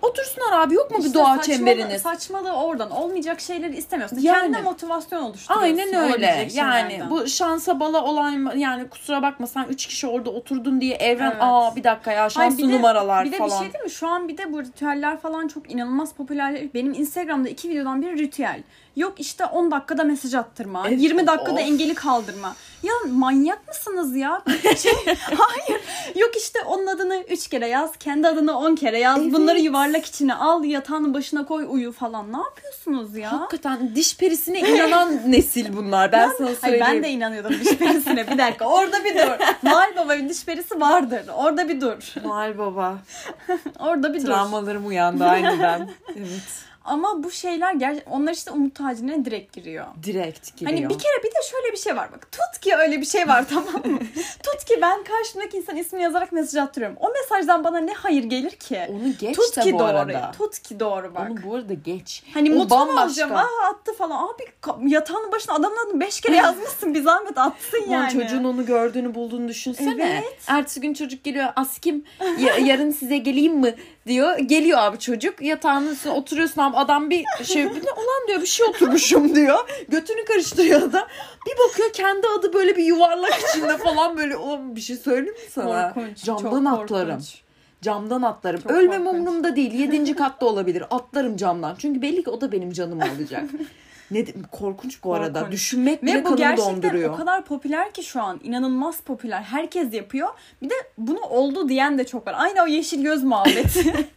Otursunlar 0.02 0.52
abi 0.52 0.74
yok 0.74 0.90
mu 0.90 0.98
bir 0.98 1.02
İşte 1.04 1.14
doğa 1.18 1.24
saçmalı- 1.36 1.46
çemberiniz? 1.56 2.02
Saçmalığı 2.02 2.52
oradan. 2.52 2.90
Olmayacak 2.90 3.40
şeyleri 3.40 3.76
istemiyorsun. 3.76 4.18
Yani. 4.18 4.40
Kendine 4.40 4.62
motivasyon 4.62 5.22
oluşturuyorsun. 5.22 5.64
Aynen 5.78 5.94
öyle. 6.12 6.48
Yani 6.54 7.02
bu 7.10 7.26
şansa 7.28 7.80
bala 7.80 8.04
olan 8.04 8.56
yani 8.56 8.88
kusura 8.88 9.22
bakma 9.22 9.46
sen 9.46 9.64
3 9.68 9.86
kişi 9.86 10.06
orada 10.06 10.30
oturdun 10.30 10.80
diye 10.80 10.94
evren 10.94 11.30
Evet. 11.30 11.36
aa 11.40 11.76
bir 11.76 11.84
dakika 11.84 12.12
ya 12.12 12.20
Hayır, 12.20 12.30
şanslı 12.30 12.58
bir 12.58 12.72
de- 12.72 12.76
numaralar 12.76 13.24
bir 13.26 13.32
de 13.32 13.38
falan. 13.38 13.50
bir 13.50 13.64
şey 13.64 13.72
değil 13.72 13.84
mi? 13.84 13.90
Şu 13.90 14.08
an 14.08 14.28
bir 14.28 14.38
de 14.38 14.52
bu 14.52 14.62
ritüeller 14.62 15.20
falan 15.20 15.48
çok 15.48 15.70
inanılmaz 15.72 16.12
popüler. 16.14 16.74
Benim 16.74 16.92
Instagram'da 16.92 17.48
iki 17.48 17.68
videodan 17.68 18.02
biri 18.02 18.18
ritüel. 18.18 18.62
Yok 18.96 19.20
işte 19.20 19.44
10 19.44 19.70
dakikada 19.70 20.04
mesaj 20.04 20.34
attırma. 20.34 20.88
Evet, 20.88 21.00
20 21.02 21.26
dakikada 21.26 21.54
of. 21.54 21.60
engeli 21.60 21.94
kaldırma. 21.94 22.54
Ya 22.82 22.92
manyak 23.12 23.68
mısınız 23.68 24.16
ya? 24.16 24.42
Şey, 24.78 24.92
hayır. 25.36 25.80
Yok 26.16 26.36
işte 26.36 26.58
onun 26.66 26.86
adını 26.86 27.24
3 27.28 27.48
kere 27.48 27.66
yaz. 27.68 27.90
Kendi 28.00 28.28
adını 28.28 28.58
10 28.58 28.74
kere 28.74 28.98
yaz. 28.98 29.18
Evet. 29.18 29.32
Bunları 29.32 29.58
yuvarlak 29.60 30.06
içine 30.06 30.34
al. 30.34 30.64
Yatağının 30.64 31.14
başına 31.14 31.46
koy 31.46 31.66
uyu 31.70 31.92
falan. 31.92 32.32
Ne 32.32 32.36
yapıyorsunuz 32.36 33.16
ya? 33.16 33.32
Hakikaten 33.32 33.94
diş 33.94 34.16
perisine 34.16 34.60
inanan 34.60 35.20
nesil 35.32 35.76
bunlar. 35.76 36.12
Ben, 36.12 36.28
sana 36.38 36.46
Hayır, 36.46 36.58
söyleyeyim. 36.60 36.86
ben 36.88 37.02
de 37.02 37.08
inanıyordum 37.10 37.52
diş 37.60 37.76
perisine. 37.76 38.30
Bir 38.30 38.38
dakika 38.38 38.64
orada 38.66 39.04
bir 39.04 39.14
dur. 39.14 39.46
Noel 39.62 39.96
Baba'nın 39.96 40.28
diş 40.28 40.44
perisi 40.44 40.80
vardır. 40.80 41.22
Orada 41.36 41.68
bir 41.68 41.80
dur. 41.80 42.14
Noel 42.24 42.58
Baba. 42.58 42.98
Orada 43.78 44.14
bir 44.14 44.20
dur. 44.20 44.26
Travmalarım 44.26 44.86
uyandı 44.86 45.24
aynıdan. 45.24 45.88
evet. 46.16 46.69
Ama 46.84 47.22
bu 47.22 47.30
şeyler 47.30 47.74
ger- 47.74 48.02
onlar 48.10 48.32
işte 48.32 48.50
umut 48.50 48.74
tacine 48.74 49.24
direkt 49.24 49.52
giriyor. 49.52 49.86
Direkt 50.02 50.56
giriyor. 50.56 50.70
Hani 50.78 50.88
bir 50.88 50.98
kere 50.98 51.22
bir 51.24 51.28
de 51.28 51.38
şöyle 51.50 51.72
bir 51.72 51.76
şey 51.78 51.96
var 51.96 52.08
bak. 52.12 52.32
Tut 52.32 52.60
ki 52.60 52.74
öyle 52.76 53.00
bir 53.00 53.06
şey 53.06 53.28
var 53.28 53.44
tamam 53.50 53.92
mı? 53.92 53.98
Tut 54.42 54.64
ki 54.64 54.78
ben 54.82 55.04
karşımdaki 55.04 55.56
insan 55.56 55.76
ismini 55.76 56.02
yazarak 56.02 56.32
mesaj 56.32 56.62
attırıyorum. 56.62 56.96
O 57.00 57.08
mesajdan 57.12 57.64
bana 57.64 57.78
ne 57.78 57.92
hayır 57.92 58.24
gelir 58.24 58.50
ki? 58.50 58.80
Onu 58.90 59.12
geç 59.20 59.36
Tut 59.36 59.56
de 59.56 59.60
ki 59.60 59.74
bu 59.74 59.78
doğru. 59.78 59.86
arada. 59.88 60.32
Tut 60.38 60.58
ki 60.58 60.80
doğru 60.80 61.14
bak. 61.14 61.30
Onu 61.30 61.42
bu 61.44 61.54
arada 61.54 61.74
geç. 61.74 62.22
Hani 62.34 62.52
O 62.52 62.54
mutlu 62.54 62.64
mu 62.76 62.80
bambaşka. 62.80 63.04
olacağım? 63.06 63.32
Aa 63.36 63.68
attı 63.70 63.92
falan. 63.98 64.28
Abi 64.28 64.44
yatağının 64.92 65.32
başına 65.32 65.54
adamın 65.54 65.76
adını 65.86 66.00
beş 66.00 66.20
kere 66.20 66.36
yazmışsın. 66.36 66.94
Bir 66.94 67.02
zahmet 67.02 67.38
atsın 67.38 67.90
yani. 67.90 68.12
çocuğun 68.12 68.44
onu 68.44 68.66
gördüğünü 68.66 69.14
bulduğunu 69.14 69.48
düşünsene. 69.48 70.20
Evet. 70.22 70.38
Ertesi 70.46 70.80
gün 70.80 70.94
çocuk 70.94 71.24
geliyor 71.24 71.46
askim 71.56 72.04
ya- 72.38 72.56
yarın 72.58 72.90
size 72.90 73.18
geleyim 73.18 73.56
mi 73.56 73.74
diyor. 74.06 74.38
Geliyor 74.38 74.78
abi 74.78 74.98
çocuk 74.98 75.42
yatağının 75.42 75.92
üstüne 75.92 76.12
oturuyorsun 76.12 76.60
abi 76.62 76.76
adam 76.76 77.10
bir 77.10 77.24
şey 77.44 77.64
de 77.64 77.68
ulan 77.70 78.28
diyor 78.28 78.40
bir 78.40 78.46
şey 78.46 78.66
oturmuşum 78.66 79.34
diyor. 79.34 79.58
Götünü 79.88 80.24
karıştırıyor 80.24 80.92
da 80.92 81.08
bir 81.46 81.68
bakıyor 81.68 81.92
kendi 81.92 82.26
adı 82.38 82.52
böyle 82.52 82.76
bir 82.76 82.84
yuvarlak 82.84 83.38
içinde 83.48 83.76
falan 83.78 84.16
böyle 84.16 84.36
ulan 84.36 84.76
bir 84.76 84.80
şey 84.80 84.96
söyleyeyim 84.96 85.34
mi 85.34 85.50
sana? 85.50 85.92
Korkunç. 85.94 86.24
Camdan 86.24 86.64
çok 86.64 86.82
atlarım. 86.84 87.08
korkunç. 87.10 87.40
Camdan 87.82 88.22
atlarım. 88.22 88.60
Çok 88.60 88.72
Ölmem 88.72 89.04
korkunç. 89.04 89.20
umurumda 89.20 89.56
değil. 89.56 89.72
Yedinci 89.72 90.16
katta 90.16 90.46
olabilir. 90.46 90.84
Atlarım 90.90 91.36
camdan. 91.36 91.74
Çünkü 91.78 92.02
belli 92.02 92.24
ki 92.24 92.30
o 92.30 92.40
da 92.40 92.52
benim 92.52 92.72
canım 92.72 92.98
olacak. 92.98 93.42
ne 94.10 94.24
korkunç 94.52 95.04
bu 95.04 95.14
arada. 95.14 95.38
Korkunç. 95.38 95.52
Düşünmek 95.52 96.02
bile 96.02 96.14
Ve 96.14 96.24
bu 96.24 96.36
gerçekten 96.36 96.74
donduruyor. 96.74 97.14
o 97.14 97.16
kadar 97.16 97.44
popüler 97.44 97.92
ki 97.92 98.02
şu 98.02 98.22
an. 98.22 98.40
inanılmaz 98.42 99.00
popüler. 99.00 99.42
Herkes 99.42 99.94
yapıyor. 99.94 100.28
Bir 100.62 100.70
de 100.70 100.74
bunu 100.98 101.20
oldu 101.20 101.68
diyen 101.68 101.98
de 101.98 102.06
çok 102.06 102.26
var. 102.26 102.34
Aynı 102.38 102.62
o 102.62 102.66
yeşil 102.66 103.02
göz 103.02 103.24
muhabbeti. 103.24 104.08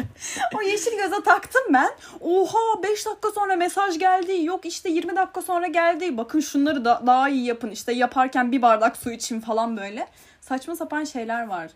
o 0.58 0.62
yeşil 0.62 0.96
göze 0.96 1.22
taktım 1.24 1.62
ben. 1.70 1.90
Oha 2.20 2.82
5 2.82 3.06
dakika 3.06 3.30
sonra 3.30 3.56
mesaj 3.56 3.98
geldi. 3.98 4.44
Yok 4.44 4.66
işte 4.66 4.90
20 4.90 5.16
dakika 5.16 5.42
sonra 5.42 5.66
geldi. 5.66 6.16
Bakın 6.16 6.40
şunları 6.40 6.84
da 6.84 7.02
daha 7.06 7.28
iyi 7.28 7.44
yapın. 7.44 7.70
İşte 7.70 7.92
yaparken 7.92 8.52
bir 8.52 8.62
bardak 8.62 8.96
su 8.96 9.10
için 9.10 9.40
falan 9.40 9.76
böyle. 9.76 10.06
Saçma 10.40 10.76
sapan 10.76 11.04
şeyler 11.04 11.46
var. 11.46 11.70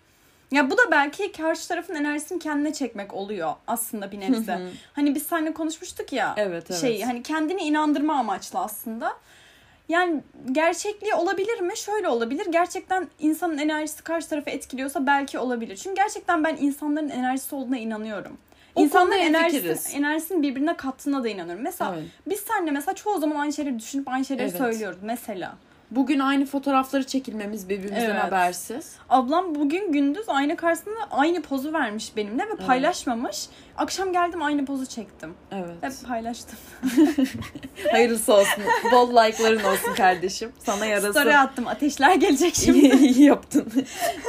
Ya 0.50 0.70
bu 0.70 0.78
da 0.78 0.82
belki 0.90 1.32
karşı 1.32 1.68
tarafın 1.68 1.94
enerjisini 1.94 2.38
kendine 2.38 2.72
çekmek 2.72 3.14
oluyor 3.14 3.52
aslında 3.66 4.12
bir 4.12 4.20
nebze. 4.20 4.60
hani 4.92 5.14
biz 5.14 5.22
seninle 5.22 5.52
konuşmuştuk 5.54 6.12
ya. 6.12 6.34
Evet, 6.36 6.66
evet. 6.70 6.80
Şey 6.80 7.02
hani 7.02 7.22
kendini 7.22 7.62
inandırma 7.62 8.14
amaçlı 8.14 8.58
aslında. 8.58 9.12
Yani 9.88 10.22
gerçekliği 10.52 11.14
olabilir 11.14 11.60
mi? 11.60 11.76
Şöyle 11.76 12.08
olabilir. 12.08 12.46
Gerçekten 12.50 13.08
insanın 13.18 13.58
enerjisi 13.58 14.04
karşı 14.04 14.28
tarafı 14.28 14.50
etkiliyorsa 14.50 15.06
belki 15.06 15.38
olabilir. 15.38 15.76
Çünkü 15.76 15.96
gerçekten 15.96 16.44
ben 16.44 16.56
insanların 16.60 17.08
enerjisi 17.08 17.54
olduğuna 17.54 17.78
inanıyorum. 17.78 18.38
O 18.74 18.82
İnsanların 18.82 19.20
enerjisi, 19.20 19.96
enerjisini 19.96 20.42
birbirine 20.42 20.76
kattığına 20.76 21.24
da 21.24 21.28
inanıyorum. 21.28 21.64
Mesela 21.64 21.94
Evet. 21.94 22.04
biz 22.26 22.40
seninle 22.40 22.70
mesela 22.70 22.94
çoğu 22.94 23.18
zaman 23.18 23.36
aynı 23.36 23.52
şeyleri 23.52 23.78
düşünüp 23.78 24.08
aynı 24.08 24.24
şeyleri 24.24 24.48
Evet. 24.48 24.58
söylüyoruz. 24.58 24.98
Mesela. 25.02 25.54
Bugün 25.90 26.18
aynı 26.18 26.46
fotoğrafları 26.46 27.04
çekilmemiz 27.06 27.68
birbirimizden 27.68 28.10
Evet. 28.10 28.22
habersiz. 28.22 28.92
Ablam 29.08 29.54
bugün 29.54 29.92
gündüz 29.92 30.28
ayna 30.28 30.56
karşısında 30.56 30.94
aynı 31.10 31.42
pozu 31.42 31.72
vermiş 31.72 32.16
benimle 32.16 32.42
ve 32.42 32.56
paylaşmamış. 32.66 33.46
Akşam 33.76 34.12
geldim 34.12 34.42
aynı 34.42 34.64
pozu 34.64 34.86
çektim. 34.86 35.34
Evet. 35.52 35.74
Hep 35.80 36.08
paylaştım. 36.08 36.58
Hayırlısı 37.90 38.34
olsun. 38.34 38.64
Bol 38.92 39.10
like'ların 39.10 39.64
olsun 39.64 39.94
kardeşim. 39.94 40.52
Sana 40.58 40.86
yarasın. 40.86 41.10
Story 41.10 41.36
attım. 41.36 41.68
Ateşler 41.68 42.14
gelecek 42.14 42.54
şimdi. 42.54 42.78
İyi 42.96 43.22
yaptın. 43.22 43.72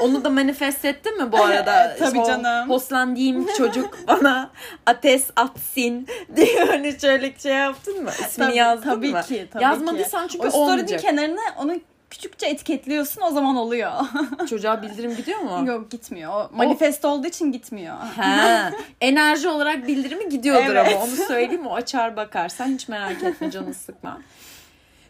Onu 0.01 0.23
da 0.23 0.29
manifest 0.29 0.85
ettin 0.85 1.17
mi 1.23 1.31
bu 1.31 1.37
arada? 1.43 1.95
Tabii 1.99 2.19
O 2.19 2.27
canım. 2.27 2.69
Hoslandiyim 2.69 3.47
çocuk 3.57 3.99
bana 4.07 4.49
ateş 4.85 5.21
atsın 5.35 6.07
diye 6.35 6.67
öyle 6.71 6.99
şöyle 6.99 7.33
şey 7.39 7.53
yaptın 7.53 8.03
mı? 8.03 8.09
İsmini 8.11 8.47
Tabii- 8.47 8.57
yazdın 8.57 8.89
tabii 8.89 9.11
mı? 9.11 9.21
ki, 9.21 9.47
tabii 9.53 9.63
Yazmadıysan 9.63 10.27
çünkü 10.27 10.47
o 10.47 10.49
story'nin 10.51 10.71
olmayacak. 10.71 10.99
kenarına 11.01 11.41
onu 11.57 11.79
küçükçe 12.09 12.47
etiketliyorsun 12.47 13.21
o 13.21 13.31
zaman 13.31 13.55
oluyor. 13.55 13.91
Çocuğa 14.49 14.81
bildirim 14.81 15.15
gidiyor 15.15 15.39
mu? 15.39 15.67
Yok 15.67 15.91
gitmiyor. 15.91 16.31
O 16.33 16.49
manifest 16.55 17.05
olduğu 17.05 17.27
için 17.27 17.51
gitmiyor. 17.51 17.97
Ha, 17.97 18.71
enerji 19.01 19.47
olarak 19.47 19.87
bildirimi 19.87 20.29
gidiyordur 20.29 20.75
Evet. 20.75 20.95
ama 20.95 21.03
onu 21.03 21.15
söyleyeyim 21.15 21.67
o 21.67 21.75
açar 21.75 22.15
bakar. 22.15 22.49
Sen 22.49 22.67
hiç 22.67 22.87
merak 22.87 23.23
etme 23.23 23.51
canını 23.51 23.73
sıkma. 23.73 24.21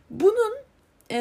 Bunun 0.09 0.53
e, 1.11 1.17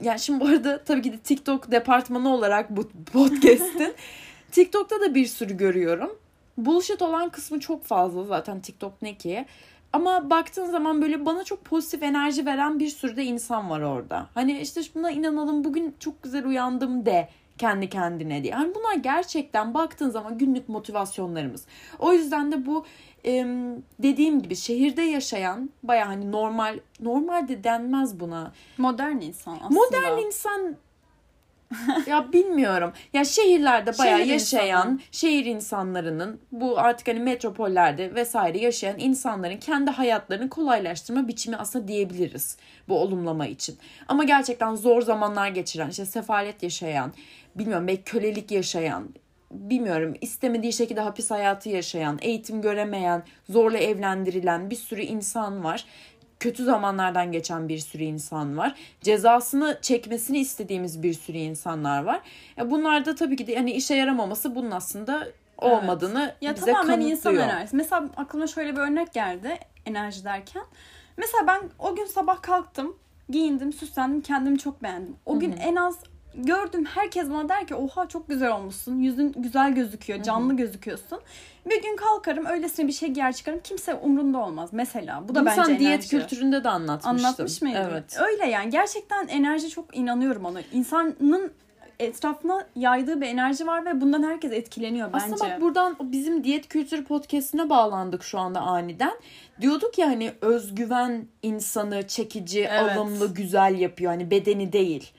yani 0.00 0.20
şimdi 0.20 0.40
bu 0.40 0.48
arada 0.48 0.84
tabii 0.84 1.02
ki 1.02 1.12
de 1.12 1.18
TikTok 1.18 1.70
departmanı 1.70 2.34
olarak 2.34 2.70
bu 2.70 2.88
podcast'in 3.12 3.94
TikTok'ta 4.52 5.00
da 5.00 5.14
bir 5.14 5.26
sürü 5.26 5.56
görüyorum. 5.56 6.18
Bullshit 6.58 7.02
olan 7.02 7.30
kısmı 7.30 7.60
çok 7.60 7.84
fazla 7.84 8.24
zaten 8.24 8.60
TikTok 8.60 9.02
ne 9.02 9.14
ki. 9.14 9.46
Ama 9.94 10.30
baktığın 10.30 10.66
zaman 10.66 11.02
böyle 11.02 11.26
bana 11.26 11.44
çok 11.44 11.64
pozitif 11.64 12.02
enerji 12.02 12.46
veren 12.46 12.78
bir 12.78 12.88
sürü 12.88 13.16
de 13.16 13.24
insan 13.24 13.70
var 13.70 13.80
orada. 13.80 14.26
Hani 14.34 14.60
işte 14.60 14.80
buna 14.94 15.10
inanalım 15.10 15.64
bugün 15.64 15.94
çok 16.00 16.22
güzel 16.22 16.46
uyandım 16.46 17.06
de 17.06 17.28
kendi 17.58 17.88
kendine 17.88 18.42
diye. 18.42 18.54
Hani 18.54 18.74
bunlar 18.74 18.94
gerçekten 18.94 19.74
baktığın 19.74 20.10
zaman 20.10 20.38
günlük 20.38 20.68
motivasyonlarımız. 20.68 21.66
O 21.98 22.12
yüzden 22.12 22.52
de 22.52 22.66
bu 22.66 22.84
dediğim 23.98 24.42
gibi 24.42 24.56
şehirde 24.56 25.02
yaşayan 25.02 25.70
baya 25.82 26.08
hani 26.08 26.32
normal 26.32 26.80
normal 27.00 27.48
de 27.48 27.64
denmez 27.64 28.20
buna. 28.20 28.52
Modern 28.78 29.16
insan 29.16 29.58
aslında. 29.62 29.80
Modern 29.80 30.26
insan 30.26 30.76
ya 32.06 32.32
bilmiyorum. 32.32 32.92
Ya 33.12 33.24
şehirlerde 33.24 33.98
bayağı 33.98 34.18
Şehir 34.18 34.32
yaşayan 34.32 34.86
insanı. 34.86 35.00
şehir 35.10 35.44
insanlarının 35.44 36.40
bu 36.52 36.78
artık 36.78 37.08
hani 37.08 37.20
metropollerde 37.20 38.14
vesaire 38.14 38.58
yaşayan 38.58 38.98
insanların 38.98 39.56
kendi 39.56 39.90
hayatlarını 39.90 40.50
kolaylaştırma 40.50 41.28
biçimi 41.28 41.56
aslında 41.56 41.88
diyebiliriz 41.88 42.56
bu 42.88 42.98
olumlama 42.98 43.46
için. 43.46 43.78
Ama 44.08 44.24
gerçekten 44.24 44.74
zor 44.74 45.02
zamanlar 45.02 45.48
geçiren, 45.48 45.90
işte 45.90 46.06
sefalet 46.06 46.62
yaşayan, 46.62 47.12
bilmiyorum 47.54 47.86
belki 47.86 48.02
kölelik 48.02 48.50
yaşayan, 48.50 49.14
bilmiyorum 49.50 50.14
istemediği 50.20 50.72
şekilde 50.72 51.00
hapis 51.00 51.30
hayatı 51.30 51.68
yaşayan, 51.68 52.18
eğitim 52.22 52.62
göremeyen, 52.62 53.22
zorla 53.48 53.78
evlendirilen 53.78 54.70
bir 54.70 54.76
sürü 54.76 55.02
insan 55.02 55.64
var 55.64 55.84
kötü 56.44 56.64
zamanlardan 56.64 57.32
geçen 57.32 57.68
bir 57.68 57.78
sürü 57.78 58.02
insan 58.02 58.58
var. 58.58 58.74
Cezasını 59.00 59.78
çekmesini 59.82 60.38
istediğimiz 60.38 61.02
bir 61.02 61.14
sürü 61.14 61.36
insanlar 61.36 62.04
var. 62.04 62.20
Ya 62.56 62.70
bunlar 62.70 63.04
da 63.04 63.14
tabii 63.14 63.36
ki 63.36 63.46
de 63.46 63.56
hani 63.56 63.72
işe 63.72 63.94
yaramaması 63.94 64.54
bunun 64.54 64.70
aslında 64.70 65.28
olmadığını 65.58 66.34
Ya 66.40 66.56
bize 66.56 66.66
tamamen 66.66 66.86
kanıtlıyor. 66.86 67.10
insan 67.16 67.34
enerjisi. 67.34 67.76
Mesela 67.76 68.08
aklıma 68.16 68.46
şöyle 68.46 68.72
bir 68.72 68.80
örnek 68.80 69.12
geldi 69.12 69.58
enerji 69.86 70.24
derken. 70.24 70.62
Mesela 71.16 71.46
ben 71.46 71.60
o 71.78 71.94
gün 71.96 72.04
sabah 72.04 72.42
kalktım, 72.42 72.96
giyindim, 73.28 73.72
süslendim, 73.72 74.20
kendimi 74.20 74.58
çok 74.58 74.82
beğendim. 74.82 75.16
O 75.26 75.38
gün 75.40 75.52
en 75.52 75.76
az 75.76 75.98
gördüm 76.36 76.84
herkes 76.84 77.30
bana 77.30 77.48
der 77.48 77.66
ki 77.66 77.74
oha 77.74 78.08
çok 78.08 78.28
güzel 78.28 78.52
olmuşsun. 78.52 78.98
Yüzün 79.00 79.32
güzel 79.36 79.74
gözüküyor, 79.74 80.22
canlı 80.22 80.56
gözüküyorsun. 80.56 81.20
Bir 81.66 81.82
gün 81.82 81.96
kalkarım 81.96 82.46
öylesine 82.46 82.86
bir 82.86 82.92
şey 82.92 83.08
giyer 83.08 83.32
çıkarım. 83.32 83.60
Kimse 83.64 83.94
umrunda 83.94 84.38
olmaz 84.38 84.68
mesela. 84.72 85.28
Bu 85.28 85.34
da 85.34 85.40
Bunu 85.40 85.46
bence 85.46 85.64
sen 85.64 85.78
diyet 85.78 85.92
enerji. 85.92 86.08
kültüründe 86.08 86.64
de 86.64 86.68
anlatmıştın. 86.68 87.26
Anlatmış 87.26 87.62
mıydım? 87.62 87.82
Evet. 87.90 88.18
Öyle 88.20 88.46
yani 88.50 88.70
gerçekten 88.70 89.28
enerji 89.28 89.68
çok 89.70 89.96
inanıyorum 89.96 90.44
ona. 90.44 90.60
İnsanın 90.72 91.52
etrafına 91.98 92.66
yaydığı 92.76 93.20
bir 93.20 93.26
enerji 93.26 93.66
var 93.66 93.84
ve 93.84 94.00
bundan 94.00 94.22
herkes 94.22 94.52
etkileniyor 94.52 95.12
bence. 95.12 95.24
Aslında 95.24 95.50
bak 95.50 95.60
buradan 95.60 95.96
bizim 96.02 96.44
diyet 96.44 96.68
kültürü 96.68 97.04
podcastine 97.04 97.70
bağlandık 97.70 98.22
şu 98.22 98.38
anda 98.38 98.60
aniden. 98.60 99.12
Diyorduk 99.60 99.98
ya 99.98 100.06
hani 100.06 100.32
özgüven 100.40 101.26
insanı 101.42 102.06
çekici, 102.06 102.60
Evet. 102.60 102.96
alımlı, 102.96 103.34
güzel 103.34 103.78
yapıyor. 103.78 104.12
Hani 104.12 104.30
bedeni 104.30 104.72
değil. 104.72 105.10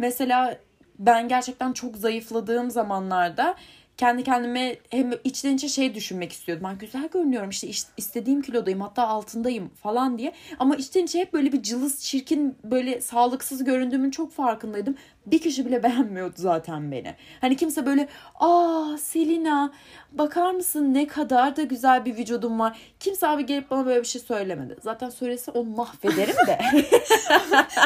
Mesela 0.00 0.58
ben 0.98 1.28
gerçekten 1.28 1.72
çok 1.72 1.96
zayıfladığım 1.96 2.70
zamanlarda 2.70 3.54
kendi 3.96 4.24
kendime 4.24 4.76
hem 4.90 5.10
içten 5.24 5.54
içe 5.56 5.68
şey 5.68 5.94
düşünmek 5.94 6.32
istiyordum. 6.32 6.66
Ben 6.68 6.78
güzel 6.78 7.08
görünüyorum 7.08 7.50
işte 7.50 7.66
iş- 7.68 7.86
istediğim 7.96 8.42
kilodayım 8.42 8.80
hatta 8.80 9.08
altındayım 9.08 9.68
falan 9.68 10.18
diye. 10.18 10.32
Ama 10.58 10.76
içten 10.76 11.04
içe 11.04 11.18
hep 11.20 11.32
böyle 11.32 11.52
bir 11.52 11.62
cılız, 11.62 12.00
çirkin, 12.02 12.56
böyle 12.64 13.00
sağlıksız 13.00 13.64
göründüğümün 13.64 14.10
çok 14.10 14.32
farkındaydım. 14.32 14.96
Bir 15.30 15.38
kişi 15.38 15.66
bile 15.66 15.82
beğenmiyordu 15.82 16.34
zaten 16.36 16.92
beni. 16.92 17.14
Hani 17.40 17.56
kimse 17.56 17.86
böyle 17.86 18.08
aa 18.40 18.96
Selina 18.98 19.72
bakar 20.12 20.50
mısın 20.50 20.94
ne 20.94 21.06
kadar 21.06 21.56
da 21.56 21.62
güzel 21.62 22.04
bir 22.04 22.16
vücudum 22.16 22.60
var. 22.60 22.78
Kimse 23.00 23.28
abi 23.28 23.46
gelip 23.46 23.70
bana 23.70 23.86
böyle 23.86 24.00
bir 24.00 24.06
şey 24.06 24.20
söylemedi. 24.22 24.76
Zaten 24.82 25.10
söylese 25.10 25.50
onu 25.50 25.70
mahvederim 25.76 26.36
de. 26.46 26.58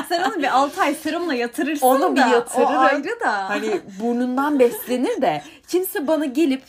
Sen 0.09 0.23
onu 0.23 0.39
bir 0.39 0.57
6 0.57 0.81
ay 0.83 0.95
serumla 0.95 1.35
yatırırsın 1.35 1.87
Onu 1.87 2.17
bir 2.17 2.21
da. 2.21 2.27
yatırırım. 2.29 2.75
O 2.75 2.79
ayrı 2.79 3.21
da. 3.21 3.49
hani 3.51 3.81
burnundan 4.01 4.59
beslenir 4.59 5.23
de 5.23 5.43
kimse 5.69 6.07
bana 6.07 6.25
gelip 6.25 6.63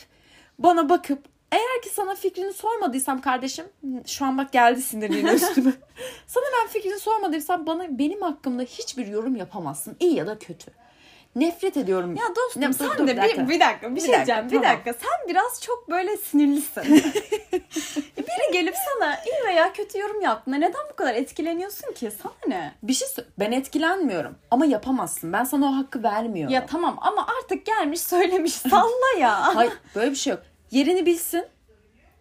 bana 0.58 0.88
bakıp 0.88 1.18
eğer 1.56 1.82
ki 1.82 1.88
sana 1.88 2.14
fikrini 2.14 2.52
sormadıysam 2.52 3.20
kardeşim 3.20 3.66
şu 4.06 4.24
an 4.24 4.38
bak 4.38 4.52
geldi 4.52 4.82
sinirliğine 4.82 5.32
üstüme. 5.32 5.72
sana 6.26 6.44
ben 6.62 6.68
fikrini 6.68 6.98
sormadıysam 7.00 7.66
bana 7.66 7.98
benim 7.98 8.22
hakkımda 8.22 8.62
hiçbir 8.62 9.06
yorum 9.06 9.36
yapamazsın. 9.36 9.96
iyi 10.00 10.14
ya 10.14 10.26
da 10.26 10.38
kötü. 10.38 10.70
Nefret 11.36 11.76
ediyorum. 11.76 12.16
Ya 12.16 12.24
dostum 12.36 12.62
Ne- 12.62 12.68
dur, 12.68 12.72
sen 12.72 12.98
dur, 12.98 13.06
de 13.06 13.12
bir 13.16 13.22
dakika. 13.22 13.48
bir, 13.48 13.60
dakika 13.60 13.90
bir, 13.90 13.96
Bir 13.96 14.00
şey 14.00 14.12
dakika, 14.12 14.26
diyeceğim. 14.26 14.50
Bir 14.50 14.56
tamam. 14.56 14.70
dakika. 14.70 14.92
Sen 14.92 15.28
biraz 15.28 15.60
çok 15.62 15.90
böyle 15.90 16.16
sinirlisin. 16.16 16.82
Biri 18.18 18.52
gelip 18.52 18.74
sana 18.94 19.14
iyi 19.14 19.46
veya 19.48 19.72
kötü 19.72 19.98
yorum 19.98 20.20
yaptığında 20.20 20.56
neden 20.56 20.80
bu 20.92 20.96
kadar 20.96 21.14
etkileniyorsun 21.14 21.92
ki? 21.92 22.10
Sana 22.22 22.32
ne? 22.46 22.74
Bir 22.82 22.92
şey 22.92 23.08
ben 23.38 23.52
etkilenmiyorum 23.52 24.38
ama 24.50 24.66
yapamazsın. 24.66 25.32
Ben 25.32 25.44
sana 25.44 25.66
o 25.66 25.76
hakkı 25.76 26.02
vermiyorum. 26.02 26.54
Ya 26.54 26.66
tamam 26.66 26.96
ama 27.00 27.26
artık 27.38 27.66
gelmiş 27.66 28.00
söylemiş 28.00 28.52
salla 28.52 29.18
ya. 29.20 29.56
Hayır 29.56 29.72
böyle 29.94 30.10
bir 30.10 30.16
şey 30.16 30.30
yok. 30.30 30.42
Yerini 30.70 31.06
bilsin. 31.06 31.44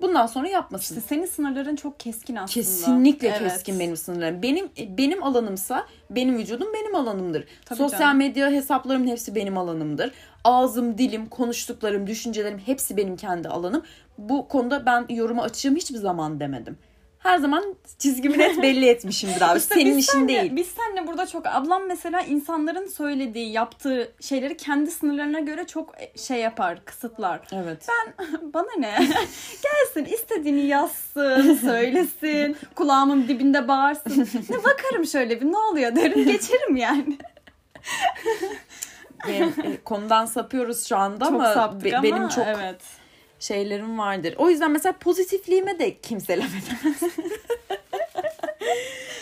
Bundan 0.02 0.26
sonra 0.28 0.48
yapmasın. 0.48 0.96
İşte 0.96 1.08
senin 1.08 1.26
sınırların 1.26 1.76
çok 1.76 2.00
keskin 2.00 2.36
aslında. 2.36 2.54
Kesinlikle 2.54 3.28
Evet. 3.28 3.40
keskin 3.40 3.80
benim 3.80 3.98
sınırlarım. 3.98 4.42
Benim 4.42 4.70
benim 4.98 5.24
alanımsa 5.24 5.86
benim 6.10 6.38
vücudum 6.38 6.68
benim 6.74 6.96
alanımdır. 6.96 7.46
Tabii 7.66 7.78
Sosyal 7.78 8.00
canım. 8.00 8.18
medya 8.18 8.52
hesaplarımın 8.52 9.08
hepsi 9.08 9.36
benim 9.36 9.58
alanımdır. 9.58 10.12
Ağzım, 10.44 10.98
dilim, 10.98 11.26
konuştuklarım, 11.30 12.08
düşüncelerim 12.08 12.60
hepsi 12.60 12.98
benim 12.98 13.16
kendi 13.18 13.48
alanım. 13.50 13.84
Bu 14.18 14.48
konuda 14.48 14.86
ben 14.86 15.06
yoruma 15.10 15.44
açığım 15.44 15.76
hiçbir 15.76 15.98
zaman 15.98 16.40
demedim. 16.40 16.78
Her 17.26 17.38
zaman 17.38 17.76
çizgimi 18.00 18.38
net 18.38 18.62
belli 18.62 18.86
etmişimdir 18.90 19.42
abi. 19.42 19.58
İşte 19.58 19.76
Senin 19.76 19.98
işin 19.98 20.12
senle- 20.12 20.28
değil. 20.28 20.56
Biz 20.56 20.68
seninle 20.68 21.08
burada 21.08 21.26
çok 21.28 21.48
ablam 21.48 21.88
mesela 21.88 22.22
insanların 22.22 22.88
söylediği, 22.88 23.52
yaptığı 23.52 24.12
şeyleri 24.22 24.58
kendi 24.58 24.92
sınırlarına 24.92 25.40
göre 25.40 25.68
çok 25.68 25.96
şey 26.16 26.40
yapar, 26.40 26.86
kısıtlar. 26.86 27.42
Evet. 27.54 27.88
Bana 28.42 28.76
ne? 28.78 28.98
Gelsin 29.64 30.14
istediğini 30.14 30.66
yazsın, 30.66 31.54
söylesin, 31.62 32.58
kulağımın 32.76 33.28
dibinde 33.28 33.68
bağırsın. 33.68 34.28
Ne 34.50 34.58
bakarım 34.64 35.06
şöyle 35.06 35.42
bir 35.42 35.52
ne 35.52 35.58
oluyor 35.58 35.96
derim 35.96 36.26
geçerim 36.26 36.76
yani. 36.76 37.18
Benim, 39.28 39.48
e, 39.64 39.78
konudan 39.86 40.26
sapıyoruz 40.26 40.86
şu 40.88 40.98
anda 40.98 41.26
çok 41.26 41.34
ama, 41.34 41.84
be- 41.84 41.98
ama 41.98 42.04
benim 42.04 42.30
çok 42.30 42.48
evet. 42.48 42.82
Şeylerim 43.48 44.00
vardır. 44.00 44.34
O 44.38 44.50
yüzden 44.50 44.72
mesela 44.72 44.94
pozitifliğime 44.94 45.80
de 45.80 45.98
kimse 46.00 46.38
laf 46.38 46.50
edemez. 46.50 47.02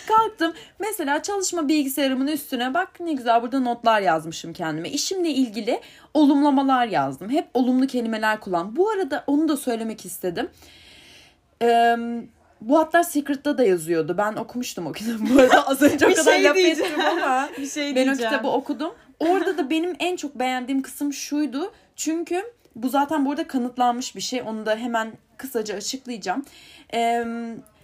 Kalktım 0.08 0.54
mesela 0.80 1.24
çalışma 1.24 1.68
bilgisayarımın 1.68 2.28
üstüne 2.28 2.74
bak 2.74 3.00
ne 3.00 3.14
güzel 3.14 3.42
burada 3.42 3.60
notlar 3.60 4.02
yazmışım 4.02 4.54
kendime. 4.54 4.90
İşimle 4.90 5.30
ilgili 5.30 5.82
olumlamalar 6.14 6.88
yazdım. 6.88 7.30
Hep 7.30 7.48
olumlu 7.54 7.88
kelimeler 7.88 8.40
kullan. 8.40 8.76
Bu 8.76 8.90
arada 8.90 9.24
onu 9.28 9.48
da 9.48 9.58
söylemek 9.58 10.06
istedim. 10.06 10.50
Ee, 11.62 11.96
bu 12.62 12.80
hatta 12.80 13.04
Secret'ta 13.04 13.58
da 13.58 13.64
yazıyordu. 13.64 14.16
Ben 14.18 14.34
okumuştum 14.34 14.88
o 14.88 14.92
kitabı. 14.92 15.18
Bu 15.34 15.40
arada 15.40 15.68
az 15.68 15.82
önce 15.82 16.08
o 16.08 16.10
kadar 16.16 16.32
şey 16.34 16.44
laf 16.44 16.58
ettim 16.58 17.02
ama. 17.12 17.50
Bir 17.58 17.68
şey 17.68 17.96
Ben 17.96 18.02
o 18.02 18.06
diyeceğim. 18.06 18.32
kitabı 18.32 18.48
okudum. 18.48 18.94
Orada 19.20 19.58
da 19.58 19.70
benim 19.70 19.96
en 20.00 20.16
çok 20.16 20.36
beğendiğim 20.40 20.82
kısım 20.82 21.14
şuydu. 21.14 21.72
Çünkü 21.96 22.44
bu 22.76 22.90
zaten 22.90 23.26
burada 23.26 23.48
kanıtlanmış 23.48 24.16
bir 24.16 24.22
şey. 24.22 24.42
Onu 24.42 24.66
da 24.66 24.76
hemen 24.76 25.12
kısaca 25.38 25.76
açıklayacağım. 25.76 26.46
Ee, 26.94 27.26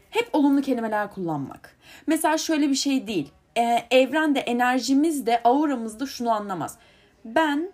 hep 0.10 0.30
olumlu 0.34 0.62
kelimeler 0.62 1.12
kullanmak. 1.12 1.76
Mesela 2.08 2.38
şöyle 2.38 2.70
bir 2.70 2.76
şey 2.76 3.08
değil. 3.08 3.32
Ee, 3.58 3.88
evrende, 3.92 4.40
enerjimizde, 4.40 5.44
auramızda 5.44 6.06
şunu 6.06 6.32
anlamaz. 6.32 6.78
Ben 7.26 7.72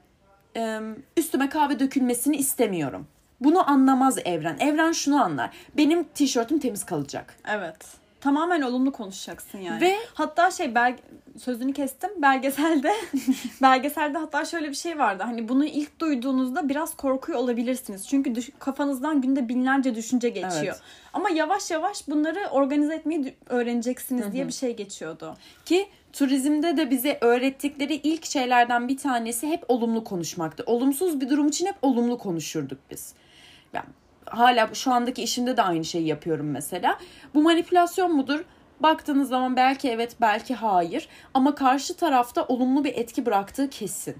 e, 0.57 0.79
üstüme 1.17 1.49
kahve 1.49 1.79
dökülmesini 1.79 2.35
istemiyorum. 2.37 3.07
Bunu 3.41 3.69
anlamaz 3.69 4.17
evren. 4.25 4.57
Evren 4.59 4.91
şunu 4.91 5.23
anlar. 5.23 5.49
Benim 5.77 6.03
tişörtüm 6.03 6.59
temiz 6.59 6.85
kalacak. 6.85 7.37
Evet. 7.47 8.04
Tamamen 8.25 8.61
olumlu 8.61 8.91
konuşacaksın 8.91 9.57
yani. 9.59 9.81
Ve- 9.81 9.97
hatta 10.13 10.51
şey 10.51 10.75
belge, 10.75 10.97
sözünü 11.39 11.73
kestim 11.73 12.09
belgeselde 12.21 12.91
belgeselde 13.61 14.17
hatta 14.17 14.45
şöyle 14.45 14.69
bir 14.69 14.75
şey 14.75 14.97
vardı. 14.99 15.23
Hani 15.23 15.49
bunu 15.49 15.65
ilk 15.65 15.99
duyduğunuzda 15.99 16.69
biraz 16.69 16.95
korkuyor 16.97 17.39
olabilirsiniz. 17.39 18.07
Çünkü 18.07 18.35
düş- 18.35 18.49
kafanızdan 18.59 19.21
günde 19.21 19.49
binlerce 19.49 19.95
düşünce 19.95 20.29
geçiyor. 20.29 20.53
Evet. 20.63 20.81
Ama 21.13 21.29
yavaş 21.29 21.71
yavaş 21.71 22.07
bunları 22.07 22.47
organize 22.51 22.95
etmeyi 22.95 23.35
öğreneceksiniz 23.49 24.31
diye 24.33 24.47
bir 24.47 24.53
şey 24.53 24.75
geçiyordu. 24.75 25.37
Ki 25.65 25.87
turizmde 26.13 26.77
de 26.77 26.89
bize 26.91 27.17
öğrettikleri 27.21 27.93
ilk 27.95 28.25
şeylerden 28.25 28.87
bir 28.87 28.97
tanesi 28.97 29.47
hep 29.47 29.63
olumlu 29.67 30.03
konuşmaktı. 30.03 30.63
Olumsuz 30.65 31.21
bir 31.21 31.29
durum 31.29 31.47
için 31.47 31.65
hep 31.65 31.75
olumlu 31.81 32.17
konuşurduk 32.17 32.79
biz. 32.91 33.13
Ben 33.73 33.83
hala 34.25 34.69
şu 34.73 34.91
andaki 34.91 35.23
işimde 35.23 35.57
de 35.57 35.61
aynı 35.61 35.85
şeyi 35.85 36.07
yapıyorum 36.07 36.51
mesela. 36.51 36.99
Bu 37.33 37.41
manipülasyon 37.41 38.15
mudur? 38.15 38.39
Baktığınız 38.79 39.29
zaman 39.29 39.55
belki 39.55 39.89
evet 39.89 40.15
belki 40.21 40.53
hayır 40.55 41.07
ama 41.33 41.55
karşı 41.55 41.97
tarafta 41.97 42.43
olumlu 42.45 42.83
bir 42.83 42.93
etki 42.95 43.25
bıraktığı 43.25 43.69
kesin. 43.69 44.15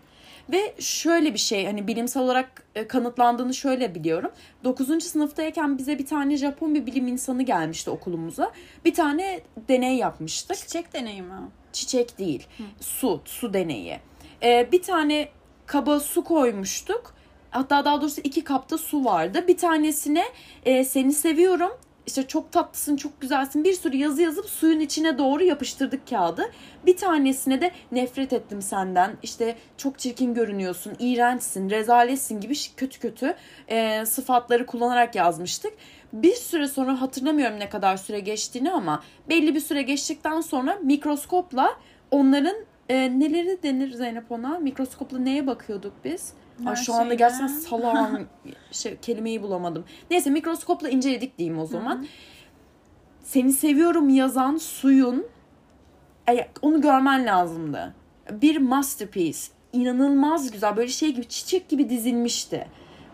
Ve 0.52 0.76
şöyle 0.80 1.34
bir 1.34 1.40
şey 1.40 1.66
hani 1.66 1.88
bilimsel 1.88 2.24
olarak 2.24 2.64
e, 2.76 2.88
kanıtlandığını 2.88 3.54
şöyle 3.54 3.96
biliyorum. 3.96 4.32
9. 4.64 5.04
sınıftayken 5.04 5.78
bize 5.78 6.00
bir 6.00 6.06
tane 6.06 6.38
Japon 6.38 6.76
bir 6.76 6.86
bilim 6.86 7.08
insanı 7.08 7.44
gelmişti 7.44 7.90
okulumuza. 7.90 8.52
Bir 8.86 8.94
tane 8.94 9.42
deney 9.70 9.96
yapmıştık 9.96 10.58
Çiçek 10.58 10.94
deneyimi. 10.94 11.34
çiçek 11.74 12.20
değil. 12.20 12.48
Su, 12.82 13.22
su 13.26 13.54
deneyi. 13.54 14.00
Ee, 14.44 14.70
bir 14.72 14.82
tane 14.82 15.30
kaba 15.66 16.00
su 16.00 16.24
koymuştuk. 16.24 17.15
Hatta 17.56 17.86
daha 17.86 18.02
doğrusu 18.02 18.22
iki 18.24 18.44
kapta 18.44 18.78
su 18.78 19.06
vardı. 19.06 19.48
Bir 19.48 19.58
tanesine 19.58 20.24
e, 20.66 20.84
seni 20.84 21.14
seviyorum. 21.14 21.72
işte 22.08 22.28
çok 22.28 22.52
tatlısın, 22.52 22.96
çok 22.96 23.22
güzelsin. 23.22 23.64
Bir 23.64 23.74
sürü 23.74 23.98
yazı 23.98 24.22
yazıp 24.22 24.46
suyun 24.46 24.80
içine 24.80 25.18
doğru 25.18 25.44
yapıştırdık 25.44 26.08
kağıdı. 26.10 26.52
Bir 26.86 26.98
tanesine 26.98 27.62
de 27.62 27.72
nefret 27.92 28.34
ettim 28.34 28.62
senden. 28.62 29.18
İşte 29.24 29.56
çok 29.78 30.00
çirkin 30.00 30.34
görünüyorsun, 30.34 30.94
iğrençsin, 31.00 31.70
rezaletsin 31.70 32.42
gibi 32.42 32.54
kötü 32.78 33.00
kötü 33.00 33.36
e, 33.68 34.06
sıfatları 34.06 34.66
kullanarak 34.66 35.16
yazmıştık. 35.16 35.74
Bir 36.14 36.34
süre 36.34 36.68
sonra 36.68 37.02
hatırlamıyorum 37.02 37.60
ne 37.60 37.70
kadar 37.70 37.98
süre 37.98 38.20
geçtiğini 38.20 38.72
ama 38.72 39.04
belli 39.30 39.56
bir 39.56 39.60
süre 39.60 39.82
geçtikten 39.82 40.42
sonra 40.42 40.80
mikroskopla 40.84 41.80
onların 42.12 42.56
e, 42.90 43.20
neleri 43.20 43.64
denir 43.64 43.92
Zeynep 43.92 44.32
ona? 44.32 44.60
Mikroskopla 44.60 45.20
neye 45.20 45.48
bakıyorduk 45.48 45.94
biz? 46.04 46.34
Ay, 46.66 46.76
şu 46.76 46.94
anda 46.94 47.14
gerçekten 47.14 47.48
salağım 47.48 48.28
şey, 48.72 48.98
kelimeyi 48.98 49.44
bulamadım. 49.44 49.86
Neyse 50.12 50.30
mikroskopla 50.30 50.90
inceledik 50.90 51.38
diyeyim 51.38 51.60
o 51.60 51.66
zaman. 51.66 52.08
Seni 53.24 53.54
seviyorum 53.54 54.10
yazan 54.10 54.58
suyun 54.58 55.26
onu 56.62 56.82
görmen 56.82 57.26
lazımdı. 57.26 57.96
Bir 58.32 58.58
masterpiece. 58.58 59.40
İnanılmaz 59.74 60.52
güzel. 60.52 60.78
Böyle 60.78 60.88
şey 60.88 61.14
gibi 61.14 61.28
çiçek 61.28 61.70
gibi 61.70 61.90
dizilmişti 61.90 62.68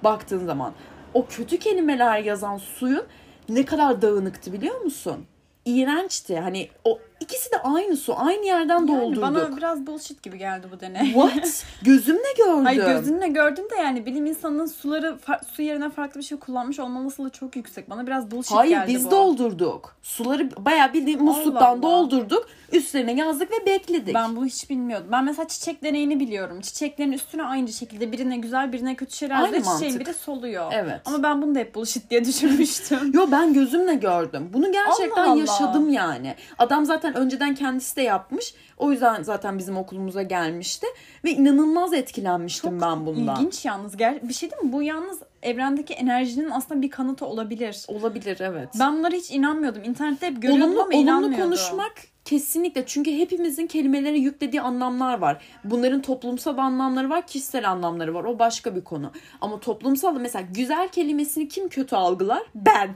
baktığın 0.04 0.46
zaman. 0.46 0.74
O 1.14 1.26
kötü 1.26 1.60
kelimeler 1.60 2.20
yazan 2.20 2.58
suyun 2.58 3.04
ne 3.50 3.66
kadar 3.66 4.02
dağınıktı 4.02 4.54
biliyor 4.54 4.82
musun? 4.82 5.26
İğrençti. 5.66 6.40
Hani 6.40 6.70
o 6.86 7.00
ikisi 7.22 7.52
de 7.52 7.58
aynı 7.64 7.98
su. 7.98 8.16
Aynı 8.20 8.46
yerden 8.46 8.76
Yani 8.76 8.88
doldurduk. 8.88 9.22
bana 9.24 9.58
biraz 9.58 9.88
bullshit 9.88 10.24
gibi 10.24 10.38
geldi 10.38 10.68
bu 10.72 10.80
deney. 10.80 11.12
What? 11.14 11.66
Gözümle 11.84 12.34
gördüm. 12.38 12.66
Hayır 12.66 12.86
gözünle 12.86 13.28
gördüm 13.28 13.66
de 13.72 13.76
yani 13.76 14.06
bilim 14.06 14.26
insanının 14.26 14.66
suları 14.66 15.18
su 15.56 15.62
yerine 15.62 15.90
farklı 15.90 16.20
bir 16.20 16.26
şey 16.26 16.40
kullanmış 16.40 16.80
olma 16.80 17.02
olasılığı 17.02 17.30
çok 17.30 17.56
yüksek. 17.56 17.90
Bana 17.90 18.08
biraz 18.08 18.32
bullshit 18.32 18.52
Hayır 18.58 18.72
geldi 18.72 18.94
biz 18.96 19.06
bu. 19.06 19.12
doldurduk. 19.12 19.96
Suları 20.04 20.50
bayağı 20.66 20.94
bildiğin 20.94 21.24
musluktan 21.24 21.82
doldurduk. 21.84 22.48
Üstlerine 22.72 23.14
yazdık 23.14 23.52
ve 23.52 23.66
bekledik. 23.66 24.16
Ben 24.16 24.36
bunu 24.36 24.46
hiç 24.46 24.70
bilmiyordum. 24.70 25.08
Ben 25.12 25.24
mesela 25.24 25.48
çiçek 25.48 25.84
deneyini 25.84 26.20
biliyorum. 26.20 26.62
Çiçeklerin 26.62 27.12
üstüne 27.12 27.44
aynı 27.44 27.68
şekilde 27.74 28.12
birine 28.12 28.38
güzel 28.38 28.74
birine 28.74 28.96
kötü 28.96 29.16
şeyler 29.16 29.36
Aynı 29.36 29.56
yazıyor. 29.56 29.74
Çiçeğin 29.74 29.94
mantık. 29.94 30.08
biri 30.08 30.18
soluyor. 30.18 30.72
Evet. 30.76 31.02
Ama 31.06 31.24
ben 31.24 31.42
bunu 31.42 31.56
da 31.56 31.60
hep 31.60 31.76
bullshit 31.76 32.10
diye 32.10 32.26
düşünmüştüm. 32.26 33.12
Yo 33.14 33.28
ben 33.32 33.54
gözümle 33.54 33.94
gördüm. 33.96 34.50
Bunu 34.54 34.72
gerçekten 34.72 35.22
Allah 35.24 35.32
Allah. 35.32 35.40
yaşadım 35.40 35.90
yani. 35.90 36.36
Adam 36.60 36.86
zaten 36.86 37.11
önceden 37.16 37.56
kendisi 37.56 37.96
de 37.96 38.02
yapmış. 38.02 38.54
O 38.78 38.92
yüzden 38.92 39.24
zaten 39.24 39.58
bizim 39.58 39.78
okulumuza 39.78 40.22
gelmişti. 40.22 40.88
Ve 41.24 41.32
inanılmaz 41.32 41.94
etkilenmiştim 41.94 42.82
ben 42.82 43.06
bundan. 43.06 43.36
İlginç 43.36 43.66
yalnız. 43.66 43.96
Ger- 43.96 44.28
bir 44.30 44.34
şey 44.34 44.52
değil 44.52 44.64
mi? 44.64 44.72
Bu 44.74 44.84
yalnız 44.84 45.20
evrendeki 45.42 45.94
enerjinin 45.94 46.50
aslında 46.50 46.82
bir 46.82 46.90
kanıtı 46.90 47.26
olabilir. 47.26 47.86
Olabilir 47.88 48.38
evet. 48.40 48.70
Ben 48.80 48.98
bunlara 48.98 49.16
hiç 49.16 49.32
inanmıyordum. 49.32 49.84
İnternette 49.84 50.28
hep 50.28 50.42
görüyordum 50.42 50.64
olumlu, 50.64 50.82
ama 50.82 50.90
olumlu 50.90 51.04
inanmıyordum. 51.04 51.44
konuşmak 51.44 51.94
kesinlikle 52.26 52.86
çünkü 52.86 53.12
hepimizin 53.12 53.68
kelimelere 53.68 54.18
yüklediği 54.18 54.62
anlamlar 54.62 55.18
var. 55.18 55.42
Bunların 55.64 56.02
toplumsal 56.02 56.58
anlamları 56.58 57.10
var, 57.10 57.28
kişisel 57.28 57.70
anlamları 57.70 58.14
var. 58.14 58.24
O 58.24 58.40
başka 58.40 58.76
bir 58.76 58.84
konu. 58.84 59.12
Ama 59.42 59.60
toplumsal 59.60 60.20
mesela 60.20 60.46
güzel 60.54 60.88
kelimesini 60.88 61.48
kim 61.48 61.70
kötü 61.70 61.96
algılar? 61.96 62.44
Ben. 62.56 62.90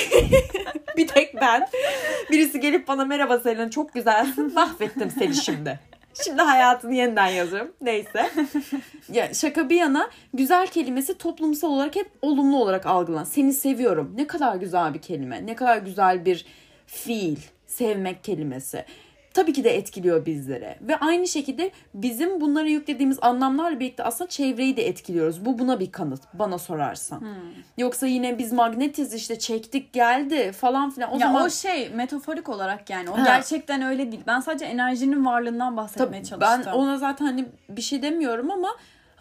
bir 0.96 1.08
tek 1.08 1.34
ben. 1.40 1.68
Birisi 2.30 2.60
gelip 2.60 2.88
bana 2.88 3.04
merhaba 3.04 3.38
Selena 3.38 3.70
çok 3.70 3.94
güzelsin. 3.94 4.54
Mahvettim 4.54 5.10
seni 5.10 5.34
şimdi. 5.34 5.91
Şimdi 6.24 6.42
hayatını 6.42 6.94
yeniden 6.94 7.26
yazıyorum. 7.26 7.72
Neyse. 7.80 8.30
Ya 9.12 9.34
şaka 9.34 9.70
bir 9.70 9.76
yana 9.76 10.10
güzel 10.34 10.66
kelimesi 10.66 11.18
toplumsal 11.18 11.68
olarak 11.70 11.96
hep 11.96 12.10
olumlu 12.22 12.56
olarak 12.62 12.86
algılan. 12.86 13.24
Seni 13.24 13.52
seviyorum. 13.52 14.12
Ne 14.16 14.26
kadar 14.26 14.56
güzel 14.56 14.94
bir 14.94 15.02
kelime. 15.02 15.46
Ne 15.46 15.54
kadar 15.56 15.76
güzel 15.78 16.24
bir 16.24 16.46
fiil. 16.86 17.36
Sevmek 17.66 18.24
kelimesi. 18.24 18.84
Tabii 19.34 19.52
ki 19.52 19.64
de 19.64 19.76
etkiliyor 19.76 20.26
bizlere. 20.26 20.78
Ve 20.80 20.96
aynı 20.96 21.28
şekilde 21.28 21.70
bizim 21.94 22.40
bunlara 22.40 22.68
yüklediğimiz 22.68 23.18
anlamlarla 23.22 23.80
birlikte 23.80 24.04
aslında 24.04 24.30
çevreyi 24.30 24.76
de 24.76 24.88
etkiliyoruz. 24.88 25.44
Bu 25.44 25.58
buna 25.58 25.80
bir 25.80 25.92
kanıt 25.92 26.20
bana 26.34 26.58
sorarsan. 26.58 27.20
Hmm. 27.20 27.28
Yoksa 27.78 28.06
yine 28.06 28.38
biz 28.38 28.52
magnetiz 28.52 29.14
işte 29.14 29.38
çektik 29.38 29.92
geldi 29.92 30.52
falan 30.52 30.90
filan. 30.90 31.10
O 31.10 31.14
ya 31.14 31.26
zaman 31.26 31.46
o 31.46 31.50
şey 31.50 31.88
metaforik 31.90 32.48
olarak 32.48 32.90
yani. 32.90 33.10
O 33.10 33.18
Ha. 33.18 33.24
gerçekten 33.24 33.82
öyle 33.82 34.12
değil. 34.12 34.22
Ben 34.26 34.40
sadece 34.40 34.64
enerjinin 34.64 35.24
varlığından 35.24 35.76
bahsetmeye 35.76 36.22
Tabii 36.22 36.28
çalıştım. 36.28 36.62
ben 36.66 36.72
ona 36.72 36.98
zaten 36.98 37.24
hani 37.26 37.44
bir 37.68 37.82
şey 37.82 38.02
demiyorum 38.02 38.50
ama 38.50 38.68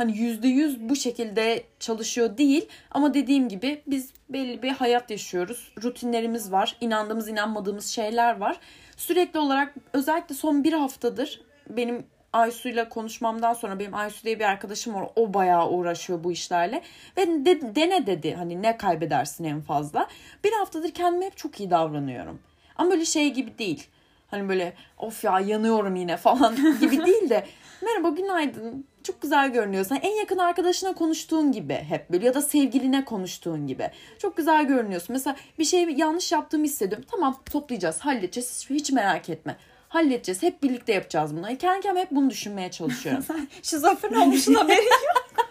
hani 0.01 0.17
yüzde 0.17 0.47
yüz 0.47 0.79
bu 0.79 0.95
şekilde 0.95 1.63
çalışıyor 1.79 2.37
değil. 2.37 2.67
Ama 2.91 3.13
dediğim 3.13 3.49
gibi 3.49 3.81
biz 3.87 4.09
belli 4.29 4.63
bir 4.63 4.69
hayat 4.69 5.11
yaşıyoruz. 5.11 5.71
Rutinlerimiz 5.83 6.51
var. 6.51 6.77
inandığımız 6.81 7.27
inanmadığımız 7.27 7.85
şeyler 7.85 8.37
var. 8.37 8.59
Sürekli 8.97 9.39
olarak 9.39 9.73
özellikle 9.93 10.35
son 10.35 10.63
bir 10.63 10.73
haftadır 10.73 11.41
benim 11.69 12.05
Aysu'yla 12.33 12.89
konuşmamdan 12.89 13.53
sonra 13.53 13.79
benim 13.79 13.93
Aysu 13.93 14.23
diye 14.23 14.39
bir 14.39 14.45
arkadaşım 14.45 14.93
var. 14.93 15.09
O 15.15 15.33
bayağı 15.33 15.69
uğraşıyor 15.69 16.23
bu 16.23 16.31
işlerle. 16.31 16.81
Ve 17.17 17.45
de- 17.45 17.75
dene 17.75 18.07
dedi 18.07 18.33
hani 18.33 18.61
ne 18.61 18.77
kaybedersin 18.77 19.43
en 19.43 19.61
fazla. 19.61 20.07
Bir 20.43 20.51
haftadır 20.51 20.91
kendime 20.91 21.25
hep 21.25 21.37
çok 21.37 21.59
iyi 21.59 21.71
davranıyorum. 21.71 22.39
Ama 22.75 22.91
böyle 22.91 23.05
şey 23.05 23.33
gibi 23.33 23.57
değil. 23.57 23.87
Hani 24.31 24.49
böyle 24.49 24.73
of 24.97 25.23
ya 25.23 25.39
yanıyorum 25.39 25.95
yine 25.95 26.17
falan 26.17 26.55
gibi 26.81 27.05
değil 27.05 27.29
de 27.29 27.45
merhaba 27.81 28.09
günaydın 28.09 28.85
çok 29.03 29.21
güzel 29.21 29.51
görünüyorsun. 29.51 29.95
En 30.01 30.15
yakın 30.15 30.37
arkadaşına 30.37 30.93
konuştuğun 30.93 31.51
gibi 31.51 31.73
hep 31.73 32.09
böyle 32.09 32.25
ya 32.25 32.33
da 32.33 32.41
sevgiline 32.41 33.05
konuştuğun 33.05 33.67
gibi. 33.67 33.91
Çok 34.19 34.37
güzel 34.37 34.65
görünüyorsun. 34.65 35.13
Mesela 35.13 35.35
bir 35.59 35.65
şey 35.65 35.83
yanlış 35.83 36.31
yaptığımı 36.31 36.65
hissediyorum. 36.65 37.05
Tamam 37.11 37.39
toplayacağız 37.51 37.99
halledeceğiz 37.99 38.69
hiç 38.69 38.91
merak 38.91 39.29
etme. 39.29 39.57
Halledeceğiz. 39.89 40.43
Hep 40.43 40.63
birlikte 40.63 40.93
yapacağız 40.93 41.35
bunu. 41.35 41.57
Kendi 41.57 41.81
kendime 41.81 42.01
hep 42.01 42.11
bunu 42.11 42.29
düşünmeye 42.29 42.71
çalışıyorum. 42.71 43.23
Sen 43.27 43.47
şizofren 43.61 44.13
olmuşsun 44.13 44.53
haberin 44.53 44.83
yok. 44.83 45.25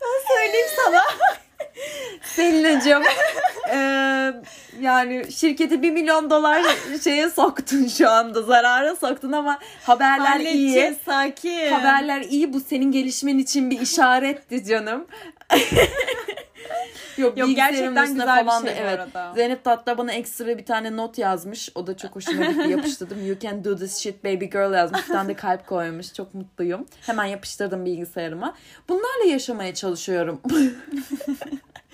ben 0.00 0.34
söyleyeyim 0.34 0.68
sana. 0.84 1.02
Selin'cim 2.36 3.02
eee, 3.68 4.34
yani 4.80 5.32
şirketi 5.32 5.82
1 5.82 5.90
milyon 5.90 6.30
dolar 6.30 6.62
şeye 7.04 7.30
soktun 7.30 7.86
şu 7.86 8.10
anda. 8.10 8.42
Zarara 8.42 8.96
soktun 8.96 9.32
ama 9.32 9.58
haberler 9.82 10.40
iyi. 10.40 10.46
Halledeceğiz, 10.46 10.96
sakin. 11.04 11.72
Haberler 11.72 12.20
iyi 12.20 12.52
bu 12.52 12.60
senin 12.60 12.92
gelişmen 12.92 13.38
için 13.38 13.70
bir 13.70 13.80
işaretti 13.80 14.64
canım. 14.64 15.06
Yok, 17.18 17.38
Yok, 17.38 17.48
gerçekten 17.56 18.06
güzel 18.06 18.40
bir 18.40 18.46
falan 18.46 18.66
da- 18.66 18.68
şey 18.74 18.78
bu 18.78 18.88
evet. 18.88 19.00
arada. 19.00 19.32
Zeynep 19.34 19.60
hatta 19.66 19.98
bana 19.98 20.12
ekstra 20.12 20.46
bir 20.58 20.64
tane 20.66 20.96
not 20.96 21.18
yazmış. 21.18 21.68
O 21.74 21.86
da 21.86 21.96
çok 21.96 22.16
hoşuma 22.16 22.44
gitti. 22.44 22.68
Yapıştırdım. 22.70 23.26
You 23.26 23.38
can 23.38 23.64
do 23.64 23.76
this 23.76 23.96
shit 23.98 24.24
baby 24.24 24.44
girl 24.44 24.74
yazmış. 24.74 25.02
Bir 25.08 25.12
tane 25.12 25.28
de 25.28 25.34
kalp 25.34 25.66
koymuş. 25.66 26.14
Çok 26.14 26.34
mutluyum. 26.34 26.86
Hemen 27.06 27.24
yapıştırdım 27.24 27.84
bilgisayarıma. 27.84 28.54
Bunlarla 28.88 29.24
yaşamaya 29.30 29.74
çalışıyorum. 29.74 30.40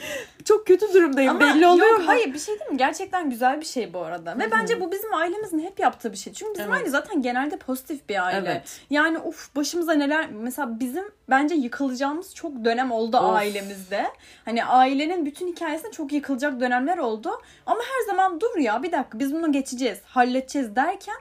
çok 0.45 0.67
kötü 0.67 0.95
durumdayım. 0.95 1.31
Ama 1.31 1.41
Belli 1.41 1.67
oluyor 1.67 1.91
yok, 1.91 1.99
mu? 2.01 2.09
hayır 2.09 2.35
bir 2.35 2.39
şey 2.39 2.59
değil 2.61 2.71
mi? 2.71 2.77
Gerçekten 2.77 3.31
güzel 3.31 3.61
bir 3.61 3.67
şey 3.67 3.93
bu 3.95 3.99
arada. 3.99 4.39
Ve 4.39 4.51
bence 4.51 4.81
bu 4.81 4.93
bizim 4.93 5.15
ailemizin 5.15 5.59
hep 5.59 5.81
yaptığı 5.81 6.13
bir 6.13 6.17
şey. 6.17 6.33
Çünkü 6.33 6.55
bizim 6.55 6.71
Evet. 6.71 6.81
aile 6.81 6.91
zaten 6.91 7.23
genelde 7.23 7.57
pozitif 7.57 8.09
bir 8.09 8.25
aile. 8.27 8.51
Evet. 8.51 8.81
Yani 8.91 9.19
uf 9.19 9.57
başımıza 9.57 9.93
neler 9.93 10.31
mesela 10.31 10.81
bizim 10.81 11.05
bence 11.31 11.55
yıkılacağımız 11.55 12.35
çok 12.35 12.65
dönem 12.65 12.93
oldu 12.93 13.17
Of. 13.17 13.37
ailemizde. 13.37 14.07
Hani 14.45 14.65
ailenin 14.65 15.27
bütün 15.27 15.49
hikayesinde 15.53 15.91
çok 15.91 16.13
yıkılacak 16.13 16.61
dönemler 16.61 16.99
oldu. 16.99 17.31
Ama 17.67 17.81
her 17.81 18.07
zaman 18.13 18.41
dur 18.41 18.59
ya 18.59 18.83
bir 18.83 18.93
dakika 18.93 19.19
biz 19.19 19.35
bunu 19.35 19.53
geçeceğiz, 19.53 19.99
halledeceğiz 20.05 20.77
derken 20.77 21.17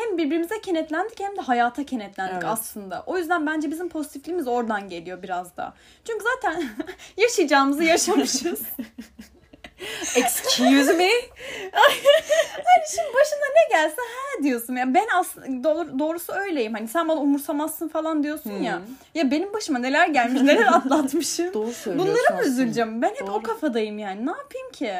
hem 0.00 0.18
birbirimize 0.18 0.60
kenetlendik 0.60 1.20
hem 1.20 1.36
de 1.36 1.40
hayata 1.40 1.86
kenetlendik 1.86 2.34
Evet. 2.34 2.44
aslında. 2.44 3.02
O 3.06 3.18
yüzden 3.18 3.46
bence 3.46 3.70
bizim 3.70 3.88
pozitifliğimiz 3.88 4.48
oradan 4.48 4.88
geliyor 4.88 5.22
biraz 5.22 5.56
da. 5.56 5.74
Çünkü 6.04 6.24
zaten 6.34 6.64
yaşayacağımızı 7.16 7.84
yaşamışız. 7.84 8.62
Excuse 10.16 10.92
me? 10.92 11.08
Şimdi 12.94 13.08
başına 13.14 13.46
ne 13.54 13.76
gelse 13.76 13.96
ha 13.96 14.42
diyorsun. 14.42 14.76
Ya 14.76 14.94
ben 14.94 15.06
aslında 15.14 15.64
doğru, 15.64 15.98
doğrusu 15.98 16.32
öyleyim. 16.32 16.74
Hani 16.74 16.88
sen 16.88 17.08
bana 17.08 17.20
umursamazsın 17.20 17.88
falan 17.88 18.22
diyorsun 18.22 18.62
ya. 18.62 18.76
Hmm. 18.76 18.84
Ya 19.14 19.30
benim 19.30 19.52
başıma 19.52 19.78
neler 19.78 20.08
gelmiş, 20.08 20.42
neler 20.42 20.66
atlatmışım. 20.66 21.54
Doğru 21.54 21.72
söylüyorsun 21.72 22.14
Bunlara 22.16 22.40
mı 22.40 22.48
üzüleceğim? 22.48 23.02
Ben 23.02 23.08
hep 23.08 23.22
o 23.22 23.26
Doğru. 23.26 23.42
kafadayım 23.42 23.98
yani. 23.98 24.26
Ne 24.26 24.30
yapayım 24.30 24.70
ki? 24.72 24.94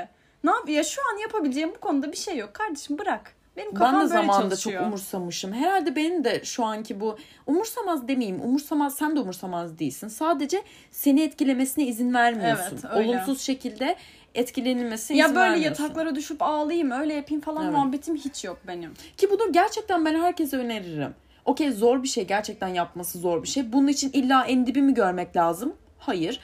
Ne 0.44 0.50
yap 0.50 0.68
ya 0.68 0.84
şu 0.84 1.00
an 1.12 1.18
yapabileceğim 1.18 1.70
bu 1.76 1.80
konuda 1.80 2.12
bir 2.12 2.16
şey 2.16 2.36
yok. 2.36 2.54
Kardeşim 2.54 2.98
bırak. 2.98 3.32
Benim 3.56 3.74
kafam 3.74 3.92
Ben 3.94 4.00
de 4.00 4.04
böyle 4.04 4.08
zamanında 4.14 4.48
çalışıyor. 4.56 4.80
çok 4.80 4.86
umursamışım. 4.88 5.52
Herhalde 5.52 5.96
benim 5.96 6.24
de 6.24 6.44
şu 6.44 6.64
anki 6.64 7.00
bu 7.00 7.18
umursamaz 7.46 8.08
demeyeyim. 8.08 8.40
Umursamaz 8.40 8.94
sen 8.94 9.16
de 9.16 9.20
umursamaz 9.20 9.78
değilsin. 9.78 10.08
Sadece 10.08 10.62
seni 10.90 11.22
etkilemesine 11.22 11.84
izin 11.86 12.14
vermiyorsun. 12.14 12.78
Evet, 12.84 12.96
öyle. 12.96 13.08
Olumsuz 13.08 13.40
şekilde 13.40 13.96
etkilenilmesine 14.34 15.16
ya 15.16 15.26
izin 15.26 15.36
böyle 15.36 15.50
vermiyorsun. 15.50 15.82
yataklara 15.84 16.14
düşüp 16.14 16.42
ağlayayım 16.42 16.90
öyle 16.90 17.14
yapayım 17.14 17.40
falan 17.40 17.64
Evet. 17.64 17.74
muhabbetim 17.74 18.16
hiç 18.16 18.44
yok 18.44 18.58
benim. 18.66 18.94
Ki 19.16 19.30
bunu 19.30 19.52
gerçekten 19.52 20.04
ben 20.04 20.20
herkese 20.20 20.56
öneririm. 20.56 21.14
Okey 21.44 21.70
zor 21.72 22.02
bir 22.02 22.08
şey 22.08 22.26
gerçekten 22.26 22.68
yapması 22.68 23.18
zor 23.18 23.42
bir 23.42 23.48
şey. 23.48 23.72
Bunun 23.72 23.88
için 23.88 24.10
illa 24.12 24.44
en 24.44 24.66
dibi 24.66 24.82
mi 24.82 24.94
görmek 24.94 25.36
lazım? 25.36 25.76
Hayır. 25.98 26.40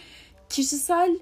Kişisel 0.49 1.19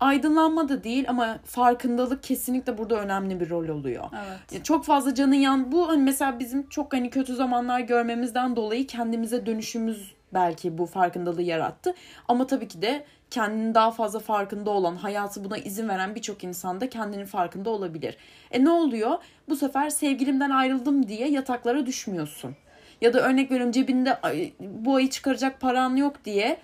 aydınlanma 0.00 0.68
da 0.68 0.84
değil 0.84 1.04
ama 1.08 1.38
farkındalık 1.44 2.22
kesinlikle 2.22 2.78
burada 2.78 3.00
önemli 3.00 3.40
bir 3.40 3.50
rol 3.50 3.68
oluyor. 3.68 4.04
Evet. 4.52 4.64
Çok 4.64 4.84
fazla 4.84 5.14
canın 5.14 5.34
yan 5.34 5.72
bu 5.72 5.88
hani 5.88 6.02
mesela 6.02 6.38
bizim 6.38 6.68
çok 6.68 6.92
hani 6.92 7.10
kötü 7.10 7.34
zamanlar 7.34 7.80
görmemizden 7.80 8.56
dolayı 8.56 8.86
kendimize 8.86 9.46
dönüşümüz 9.46 10.12
belki 10.34 10.78
bu 10.78 10.86
farkındalığı 10.86 11.42
yarattı. 11.42 11.94
Ama 12.28 12.46
tabii 12.46 12.68
ki 12.68 12.82
de 12.82 13.04
kendinin 13.30 13.74
daha 13.74 13.90
fazla 13.90 14.18
farkında 14.18 14.70
olan, 14.70 14.96
hayatı 14.96 15.44
buna 15.44 15.58
izin 15.58 15.88
veren 15.88 16.14
birçok 16.14 16.44
insan 16.44 16.80
da 16.80 16.88
kendinin 16.88 17.24
farkında 17.26 17.70
olabilir. 17.70 18.16
E 18.50 18.64
ne 18.64 18.70
oluyor? 18.70 19.18
Bu 19.48 19.56
sefer 19.56 19.90
sevgilimden 19.90 20.50
ayrıldım 20.50 21.08
diye 21.08 21.28
yataklara 21.28 21.86
düşmüyorsun. 21.86 22.56
Ya 23.00 23.12
da 23.14 23.20
örnek 23.20 23.50
veriyorum 23.50 23.72
cebinde 23.72 24.20
"Ay, 24.20 24.52
bu 24.60 24.94
ayı 24.94 25.10
çıkaracak 25.10 25.60
paran 25.60 25.96
yok 25.96 26.24
diye 26.24 26.56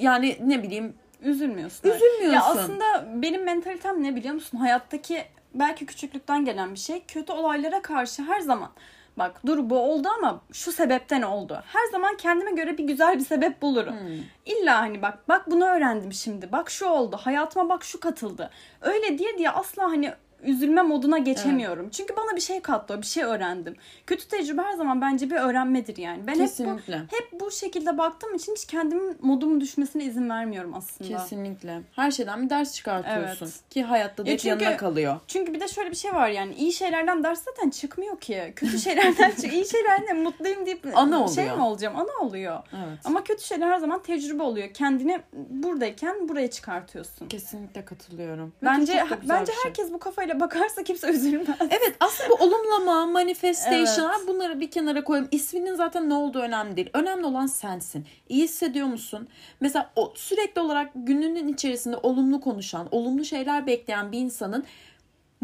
yani 0.00 0.36
ne 0.46 0.62
bileyim 0.62 0.94
Üzülmüyorsun. 1.24 1.88
üzülmüyorsun. 1.90 2.32
Ya 2.32 2.44
aslında 2.44 3.06
benim 3.22 3.44
mentalitem 3.44 4.02
ne 4.02 4.16
biliyor 4.16 4.34
musun? 4.34 4.58
Hayattaki 4.58 5.24
belki 5.54 5.86
küçüklükten 5.86 6.44
gelen 6.44 6.74
bir 6.74 6.78
şey. 6.78 7.04
Kötü 7.08 7.32
olaylara 7.32 7.82
karşı 7.82 8.22
her 8.22 8.40
zaman 8.40 8.70
bak 9.16 9.40
dur 9.46 9.70
bu 9.70 9.78
oldu 9.78 10.08
ama 10.18 10.40
şu 10.52 10.72
sebepten 10.72 11.22
oldu. 11.22 11.62
Her 11.66 11.90
zaman 11.92 12.16
kendime 12.16 12.50
göre 12.50 12.78
bir 12.78 12.84
güzel 12.84 13.18
bir 13.18 13.24
sebep 13.24 13.62
bulurum. 13.62 13.92
Hmm. 13.94 14.22
İlla 14.46 14.80
hani 14.80 15.02
bak 15.02 15.28
bak 15.28 15.50
bunu 15.50 15.64
öğrendim 15.64 16.12
şimdi. 16.12 16.52
Bak 16.52 16.70
şu 16.70 16.86
oldu. 16.86 17.16
Hayatıma 17.20 17.68
bak 17.68 17.84
şu 17.84 18.00
katıldı. 18.00 18.50
Öyle 18.80 19.18
diye 19.18 19.38
diye 19.38 19.50
asla 19.50 19.84
hani 19.84 20.12
üzülme 20.44 20.82
moduna 20.82 21.18
geçemiyorum. 21.18 21.90
Çünkü 21.90 22.16
bana 22.16 22.36
bir 22.36 22.40
şey 22.40 22.60
kattı, 22.60 23.00
bir 23.02 23.06
şey 23.06 23.24
öğrendim. 23.24 23.76
Kötü 24.06 24.28
tecrübe 24.28 24.62
her 24.62 24.72
zaman 24.72 25.00
bence 25.00 25.30
bir 25.30 25.36
öğrenmedir 25.36 25.96
yani. 25.96 26.26
Ben 26.26 26.34
Kesinlikle. 26.34 26.98
hep 26.98 27.10
bu, 27.12 27.16
hep 27.16 27.40
bu 27.40 27.50
şekilde 27.50 27.98
baktığım 27.98 28.34
için 28.34 28.52
hiç 28.54 28.64
kendimin 28.66 29.16
modumun 29.20 29.60
düşmesine 29.60 30.04
izin 30.04 30.30
vermiyorum 30.30 30.74
aslında. 30.74 31.08
Kesinlikle. 31.18 31.80
Her 31.92 32.10
şeyden 32.10 32.44
bir 32.44 32.50
ders 32.50 32.74
çıkartıyorsun. 32.74 33.46
Evet. 33.46 33.70
Ki 33.70 33.82
hayatta 33.82 34.26
da 34.26 34.30
Ya 34.30 34.38
çünkü- 34.38 34.64
yanına 34.64 34.76
kalıyor. 34.76 35.20
Çünkü 35.26 35.54
bir 35.54 35.60
de 35.60 35.68
şöyle 35.68 35.90
bir 35.90 35.96
şey 35.96 36.14
var 36.14 36.28
yani 36.28 36.54
iyi 36.54 36.72
şeylerden 36.72 37.24
ders 37.24 37.42
zaten 37.44 37.70
çıkmıyor 37.70 38.20
ki. 38.20 38.52
Kötü 38.56 38.78
şeylerden 38.78 39.30
çık. 39.30 39.52
iyi 39.52 39.68
şeylerden 39.68 40.16
mutluyum 40.22 40.66
deyip 40.66 40.86
Ana 40.94 41.28
şey 41.28 41.44
oluyor. 41.44 41.56
mi 41.56 41.62
olacağım? 41.62 41.96
Ana 41.96 42.26
oluyor. 42.26 42.62
Evet. 42.72 42.98
Ama 43.04 43.24
kötü 43.24 43.42
şeyler 43.44 43.66
her 43.70 43.78
zaman 43.78 44.02
tecrübe 44.02 44.42
oluyor. 44.42 44.68
Kendini 44.74 45.20
buradayken 45.32 46.28
buraya 46.28 46.50
çıkartıyorsun. 46.50 47.28
Kesinlikle 47.28 47.84
katılıyorum. 47.84 48.52
Bence 48.62 49.04
bence 49.28 49.52
şey. 49.52 49.60
herkes 49.64 49.92
bu 49.92 49.98
kafayla 49.98 50.33
bakarsa 50.40 50.82
kimse 50.82 51.08
üzülmez. 51.12 51.48
Evet 51.60 51.96
aslında 52.00 52.30
bu 52.30 52.34
olumlama, 52.34 53.06
manifestation 53.06 54.10
Evet. 54.18 54.28
bunları 54.28 54.60
bir 54.60 54.70
kenara 54.70 55.04
koyalım. 55.04 55.28
İsminin 55.30 55.74
zaten 55.74 56.08
ne 56.08 56.14
olduğu 56.14 56.38
önemli 56.38 56.76
değil. 56.76 56.90
Önemli 56.94 57.26
olan 57.26 57.46
sensin. 57.46 58.06
İyi 58.28 58.44
hissediyor 58.44 58.86
musun? 58.86 59.28
Mesela 59.60 59.90
o 59.96 60.12
sürekli 60.16 60.60
olarak 60.60 60.90
gününün 60.94 61.48
içerisinde 61.48 61.96
olumlu 61.96 62.40
konuşan, 62.40 62.88
olumlu 62.90 63.24
şeyler 63.24 63.66
bekleyen 63.66 64.12
bir 64.12 64.18
insanın 64.18 64.64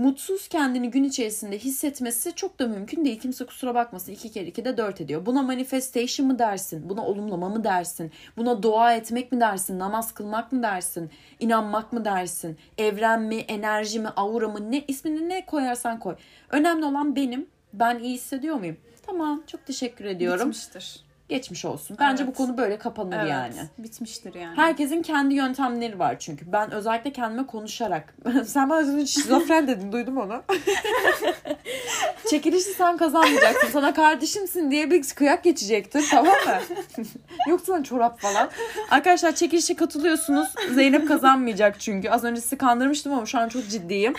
mutsuz 0.00 0.48
kendini 0.48 0.90
gün 0.90 1.04
içerisinde 1.04 1.58
hissetmesi 1.58 2.34
çok 2.34 2.58
da 2.58 2.66
mümkün 2.66 3.04
değil. 3.04 3.20
Kimse 3.20 3.46
kusura 3.46 3.74
bakmasın. 3.74 4.12
iki 4.12 4.32
kere 4.32 4.46
iki 4.46 4.64
de 4.64 4.76
dört 4.76 5.00
ediyor. 5.00 5.26
Buna 5.26 5.42
manifestation 5.42 6.26
mı 6.26 6.38
dersin? 6.38 6.90
Buna 6.90 7.06
olumlama 7.06 7.48
mı 7.48 7.64
dersin? 7.64 8.12
Buna 8.36 8.62
dua 8.62 8.94
etmek 8.94 9.32
mi 9.32 9.40
dersin? 9.40 9.78
Namaz 9.78 10.14
kılmak 10.14 10.52
mı 10.52 10.62
dersin? 10.62 11.10
İnanmak 11.40 11.92
mı 11.92 12.04
dersin? 12.04 12.58
Evren 12.78 13.22
mi? 13.22 13.36
Enerji 13.36 14.00
mi? 14.00 14.08
Aura 14.08 14.48
mı? 14.48 14.70
Ne 14.70 14.84
ismini 14.88 15.28
ne 15.28 15.46
koyarsan 15.46 15.98
koy. 15.98 16.16
Önemli 16.50 16.84
olan 16.84 17.16
benim. 17.16 17.46
Ben 17.72 17.98
iyi 17.98 18.14
hissediyor 18.14 18.56
muyum? 18.56 18.76
Tamam. 19.06 19.42
Çok 19.46 19.66
teşekkür 19.66 20.04
ediyorum. 20.04 20.50
Bitmiştir. 20.50 21.09
Geçmiş 21.30 21.64
olsun. 21.64 21.96
Bence 22.00 22.22
Evet. 22.22 22.34
bu 22.34 22.36
konu 22.36 22.58
böyle 22.58 22.78
kapanır 22.78 23.18
Evet. 23.20 23.30
yani. 23.30 23.54
Bitmiştir 23.78 24.34
yani. 24.34 24.56
Herkesin 24.56 25.02
kendi 25.02 25.34
yöntemleri 25.34 25.98
var 25.98 26.18
çünkü. 26.18 26.52
Ben 26.52 26.70
özellikle 26.70 27.12
kendime 27.12 27.46
konuşarak. 27.46 28.14
sen 28.46 28.70
bana 28.70 28.78
önce 28.78 29.06
şizofren 29.06 29.68
dedin 29.68 29.92
duydum 29.92 30.18
onu. 30.18 30.42
Çekilişi 32.30 32.70
sen 32.70 32.96
kazanmayacaksın. 32.96 33.68
Sana 33.72 33.94
kardeşimsin 33.94 34.70
diye 34.70 34.90
bir 34.90 35.02
kıyak 35.02 35.44
geçecektir 35.44 36.04
tamam 36.10 36.32
mı? 36.32 36.60
Yoksa 37.48 37.66
sana 37.72 37.84
çorap 37.84 38.20
falan. 38.20 38.50
Arkadaşlar 38.90 39.34
çekilişe 39.34 39.74
katılıyorsunuz. 39.76 40.48
Zeynep 40.74 41.08
kazanmayacak 41.08 41.80
çünkü. 41.80 42.10
Az 42.10 42.24
önce 42.24 42.40
sizi 42.40 42.58
kandırmıştım 42.58 43.12
ama 43.12 43.26
şu 43.26 43.38
an 43.38 43.48
çok 43.48 43.68
ciddiyim. 43.68 44.14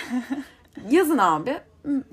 Yazın 0.89 1.17
abi. 1.17 1.57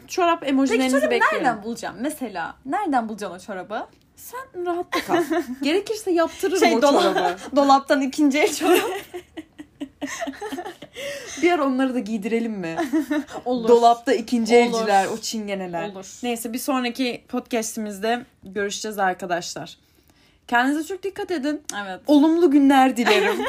Çorap 0.08 0.40
Peki 0.40 0.50
emojilerinizi 0.52 0.90
çorabı 0.90 1.10
bekliyorum. 1.10 1.38
nereden 1.38 1.62
bulacağım? 1.62 1.96
Mesela 2.00 2.54
nereden 2.66 3.08
bulacaksın 3.08 3.36
o 3.36 3.40
çorabı? 3.40 3.86
Sen 4.18 4.66
rahatta 4.66 5.00
kal. 5.00 5.24
Gerekirse 5.62 6.10
yaptırırım 6.10 6.58
Şey, 6.58 6.74
o 6.76 6.78
dola- 6.78 7.02
çorabı. 7.02 7.36
Dolaptan 7.56 8.00
ikinci 8.00 8.38
el 8.38 8.54
çorap. 8.54 8.90
Bir 11.42 11.52
ara 11.52 11.64
onları 11.66 11.94
da 11.94 11.98
giydirelim 11.98 12.52
mi? 12.52 12.76
Olur. 13.44 13.68
Dolapta 13.68 14.12
ikinci 14.12 14.56
Olur. 14.56 14.62
elciler, 14.64 15.06
o 15.06 15.18
çingeneler. 15.18 15.88
Olur. 15.88 16.18
Neyse 16.22 16.52
bir 16.52 16.58
sonraki 16.58 17.24
podcastimizde 17.28 18.24
görüşeceğiz 18.44 18.98
arkadaşlar. 18.98 19.76
Kendinize 20.48 20.84
çok 20.88 21.02
dikkat 21.02 21.30
edin. 21.30 21.62
Evet. 21.84 22.00
Olumlu 22.06 22.50
günler 22.50 22.96
dilerim. 22.96 23.40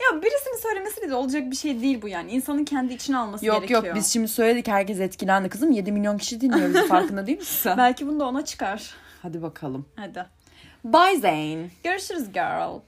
Ya 0.00 0.22
birisinin 0.22 0.62
söylemesiyle 0.62 1.10
de 1.10 1.14
olacak 1.14 1.50
bir 1.50 1.56
şey 1.56 1.82
değil 1.82 2.02
bu 2.02 2.08
yani. 2.08 2.30
İnsanın 2.30 2.64
kendi 2.64 2.94
içine 2.94 3.16
alması 3.16 3.46
yok 3.46 3.56
gerekiyor. 3.56 3.84
yok 3.84 3.94
biz 3.94 4.12
şimdi 4.12 4.28
söyledik 4.28 4.68
herkes 4.68 5.00
etkilendi. 5.00 5.48
Kızım 5.48 5.72
7 5.72 5.92
milyon 5.92 6.18
kişi 6.18 6.40
dinliyor 6.40 6.68
bizi 6.74 6.86
farkında 6.86 7.26
değil 7.26 7.38
misin 7.38 7.58
sen? 7.62 7.78
Belki 7.78 8.06
bunu 8.06 8.20
da 8.20 8.24
ona 8.24 8.44
çıkar. 8.44 8.94
Hadi 9.22 9.42
bakalım. 9.42 9.86
Hadi. 9.96 10.26
Bye 10.84 11.16
Zane. 11.20 11.70
Görüşürüz 11.84 12.32
girl. 12.32 12.78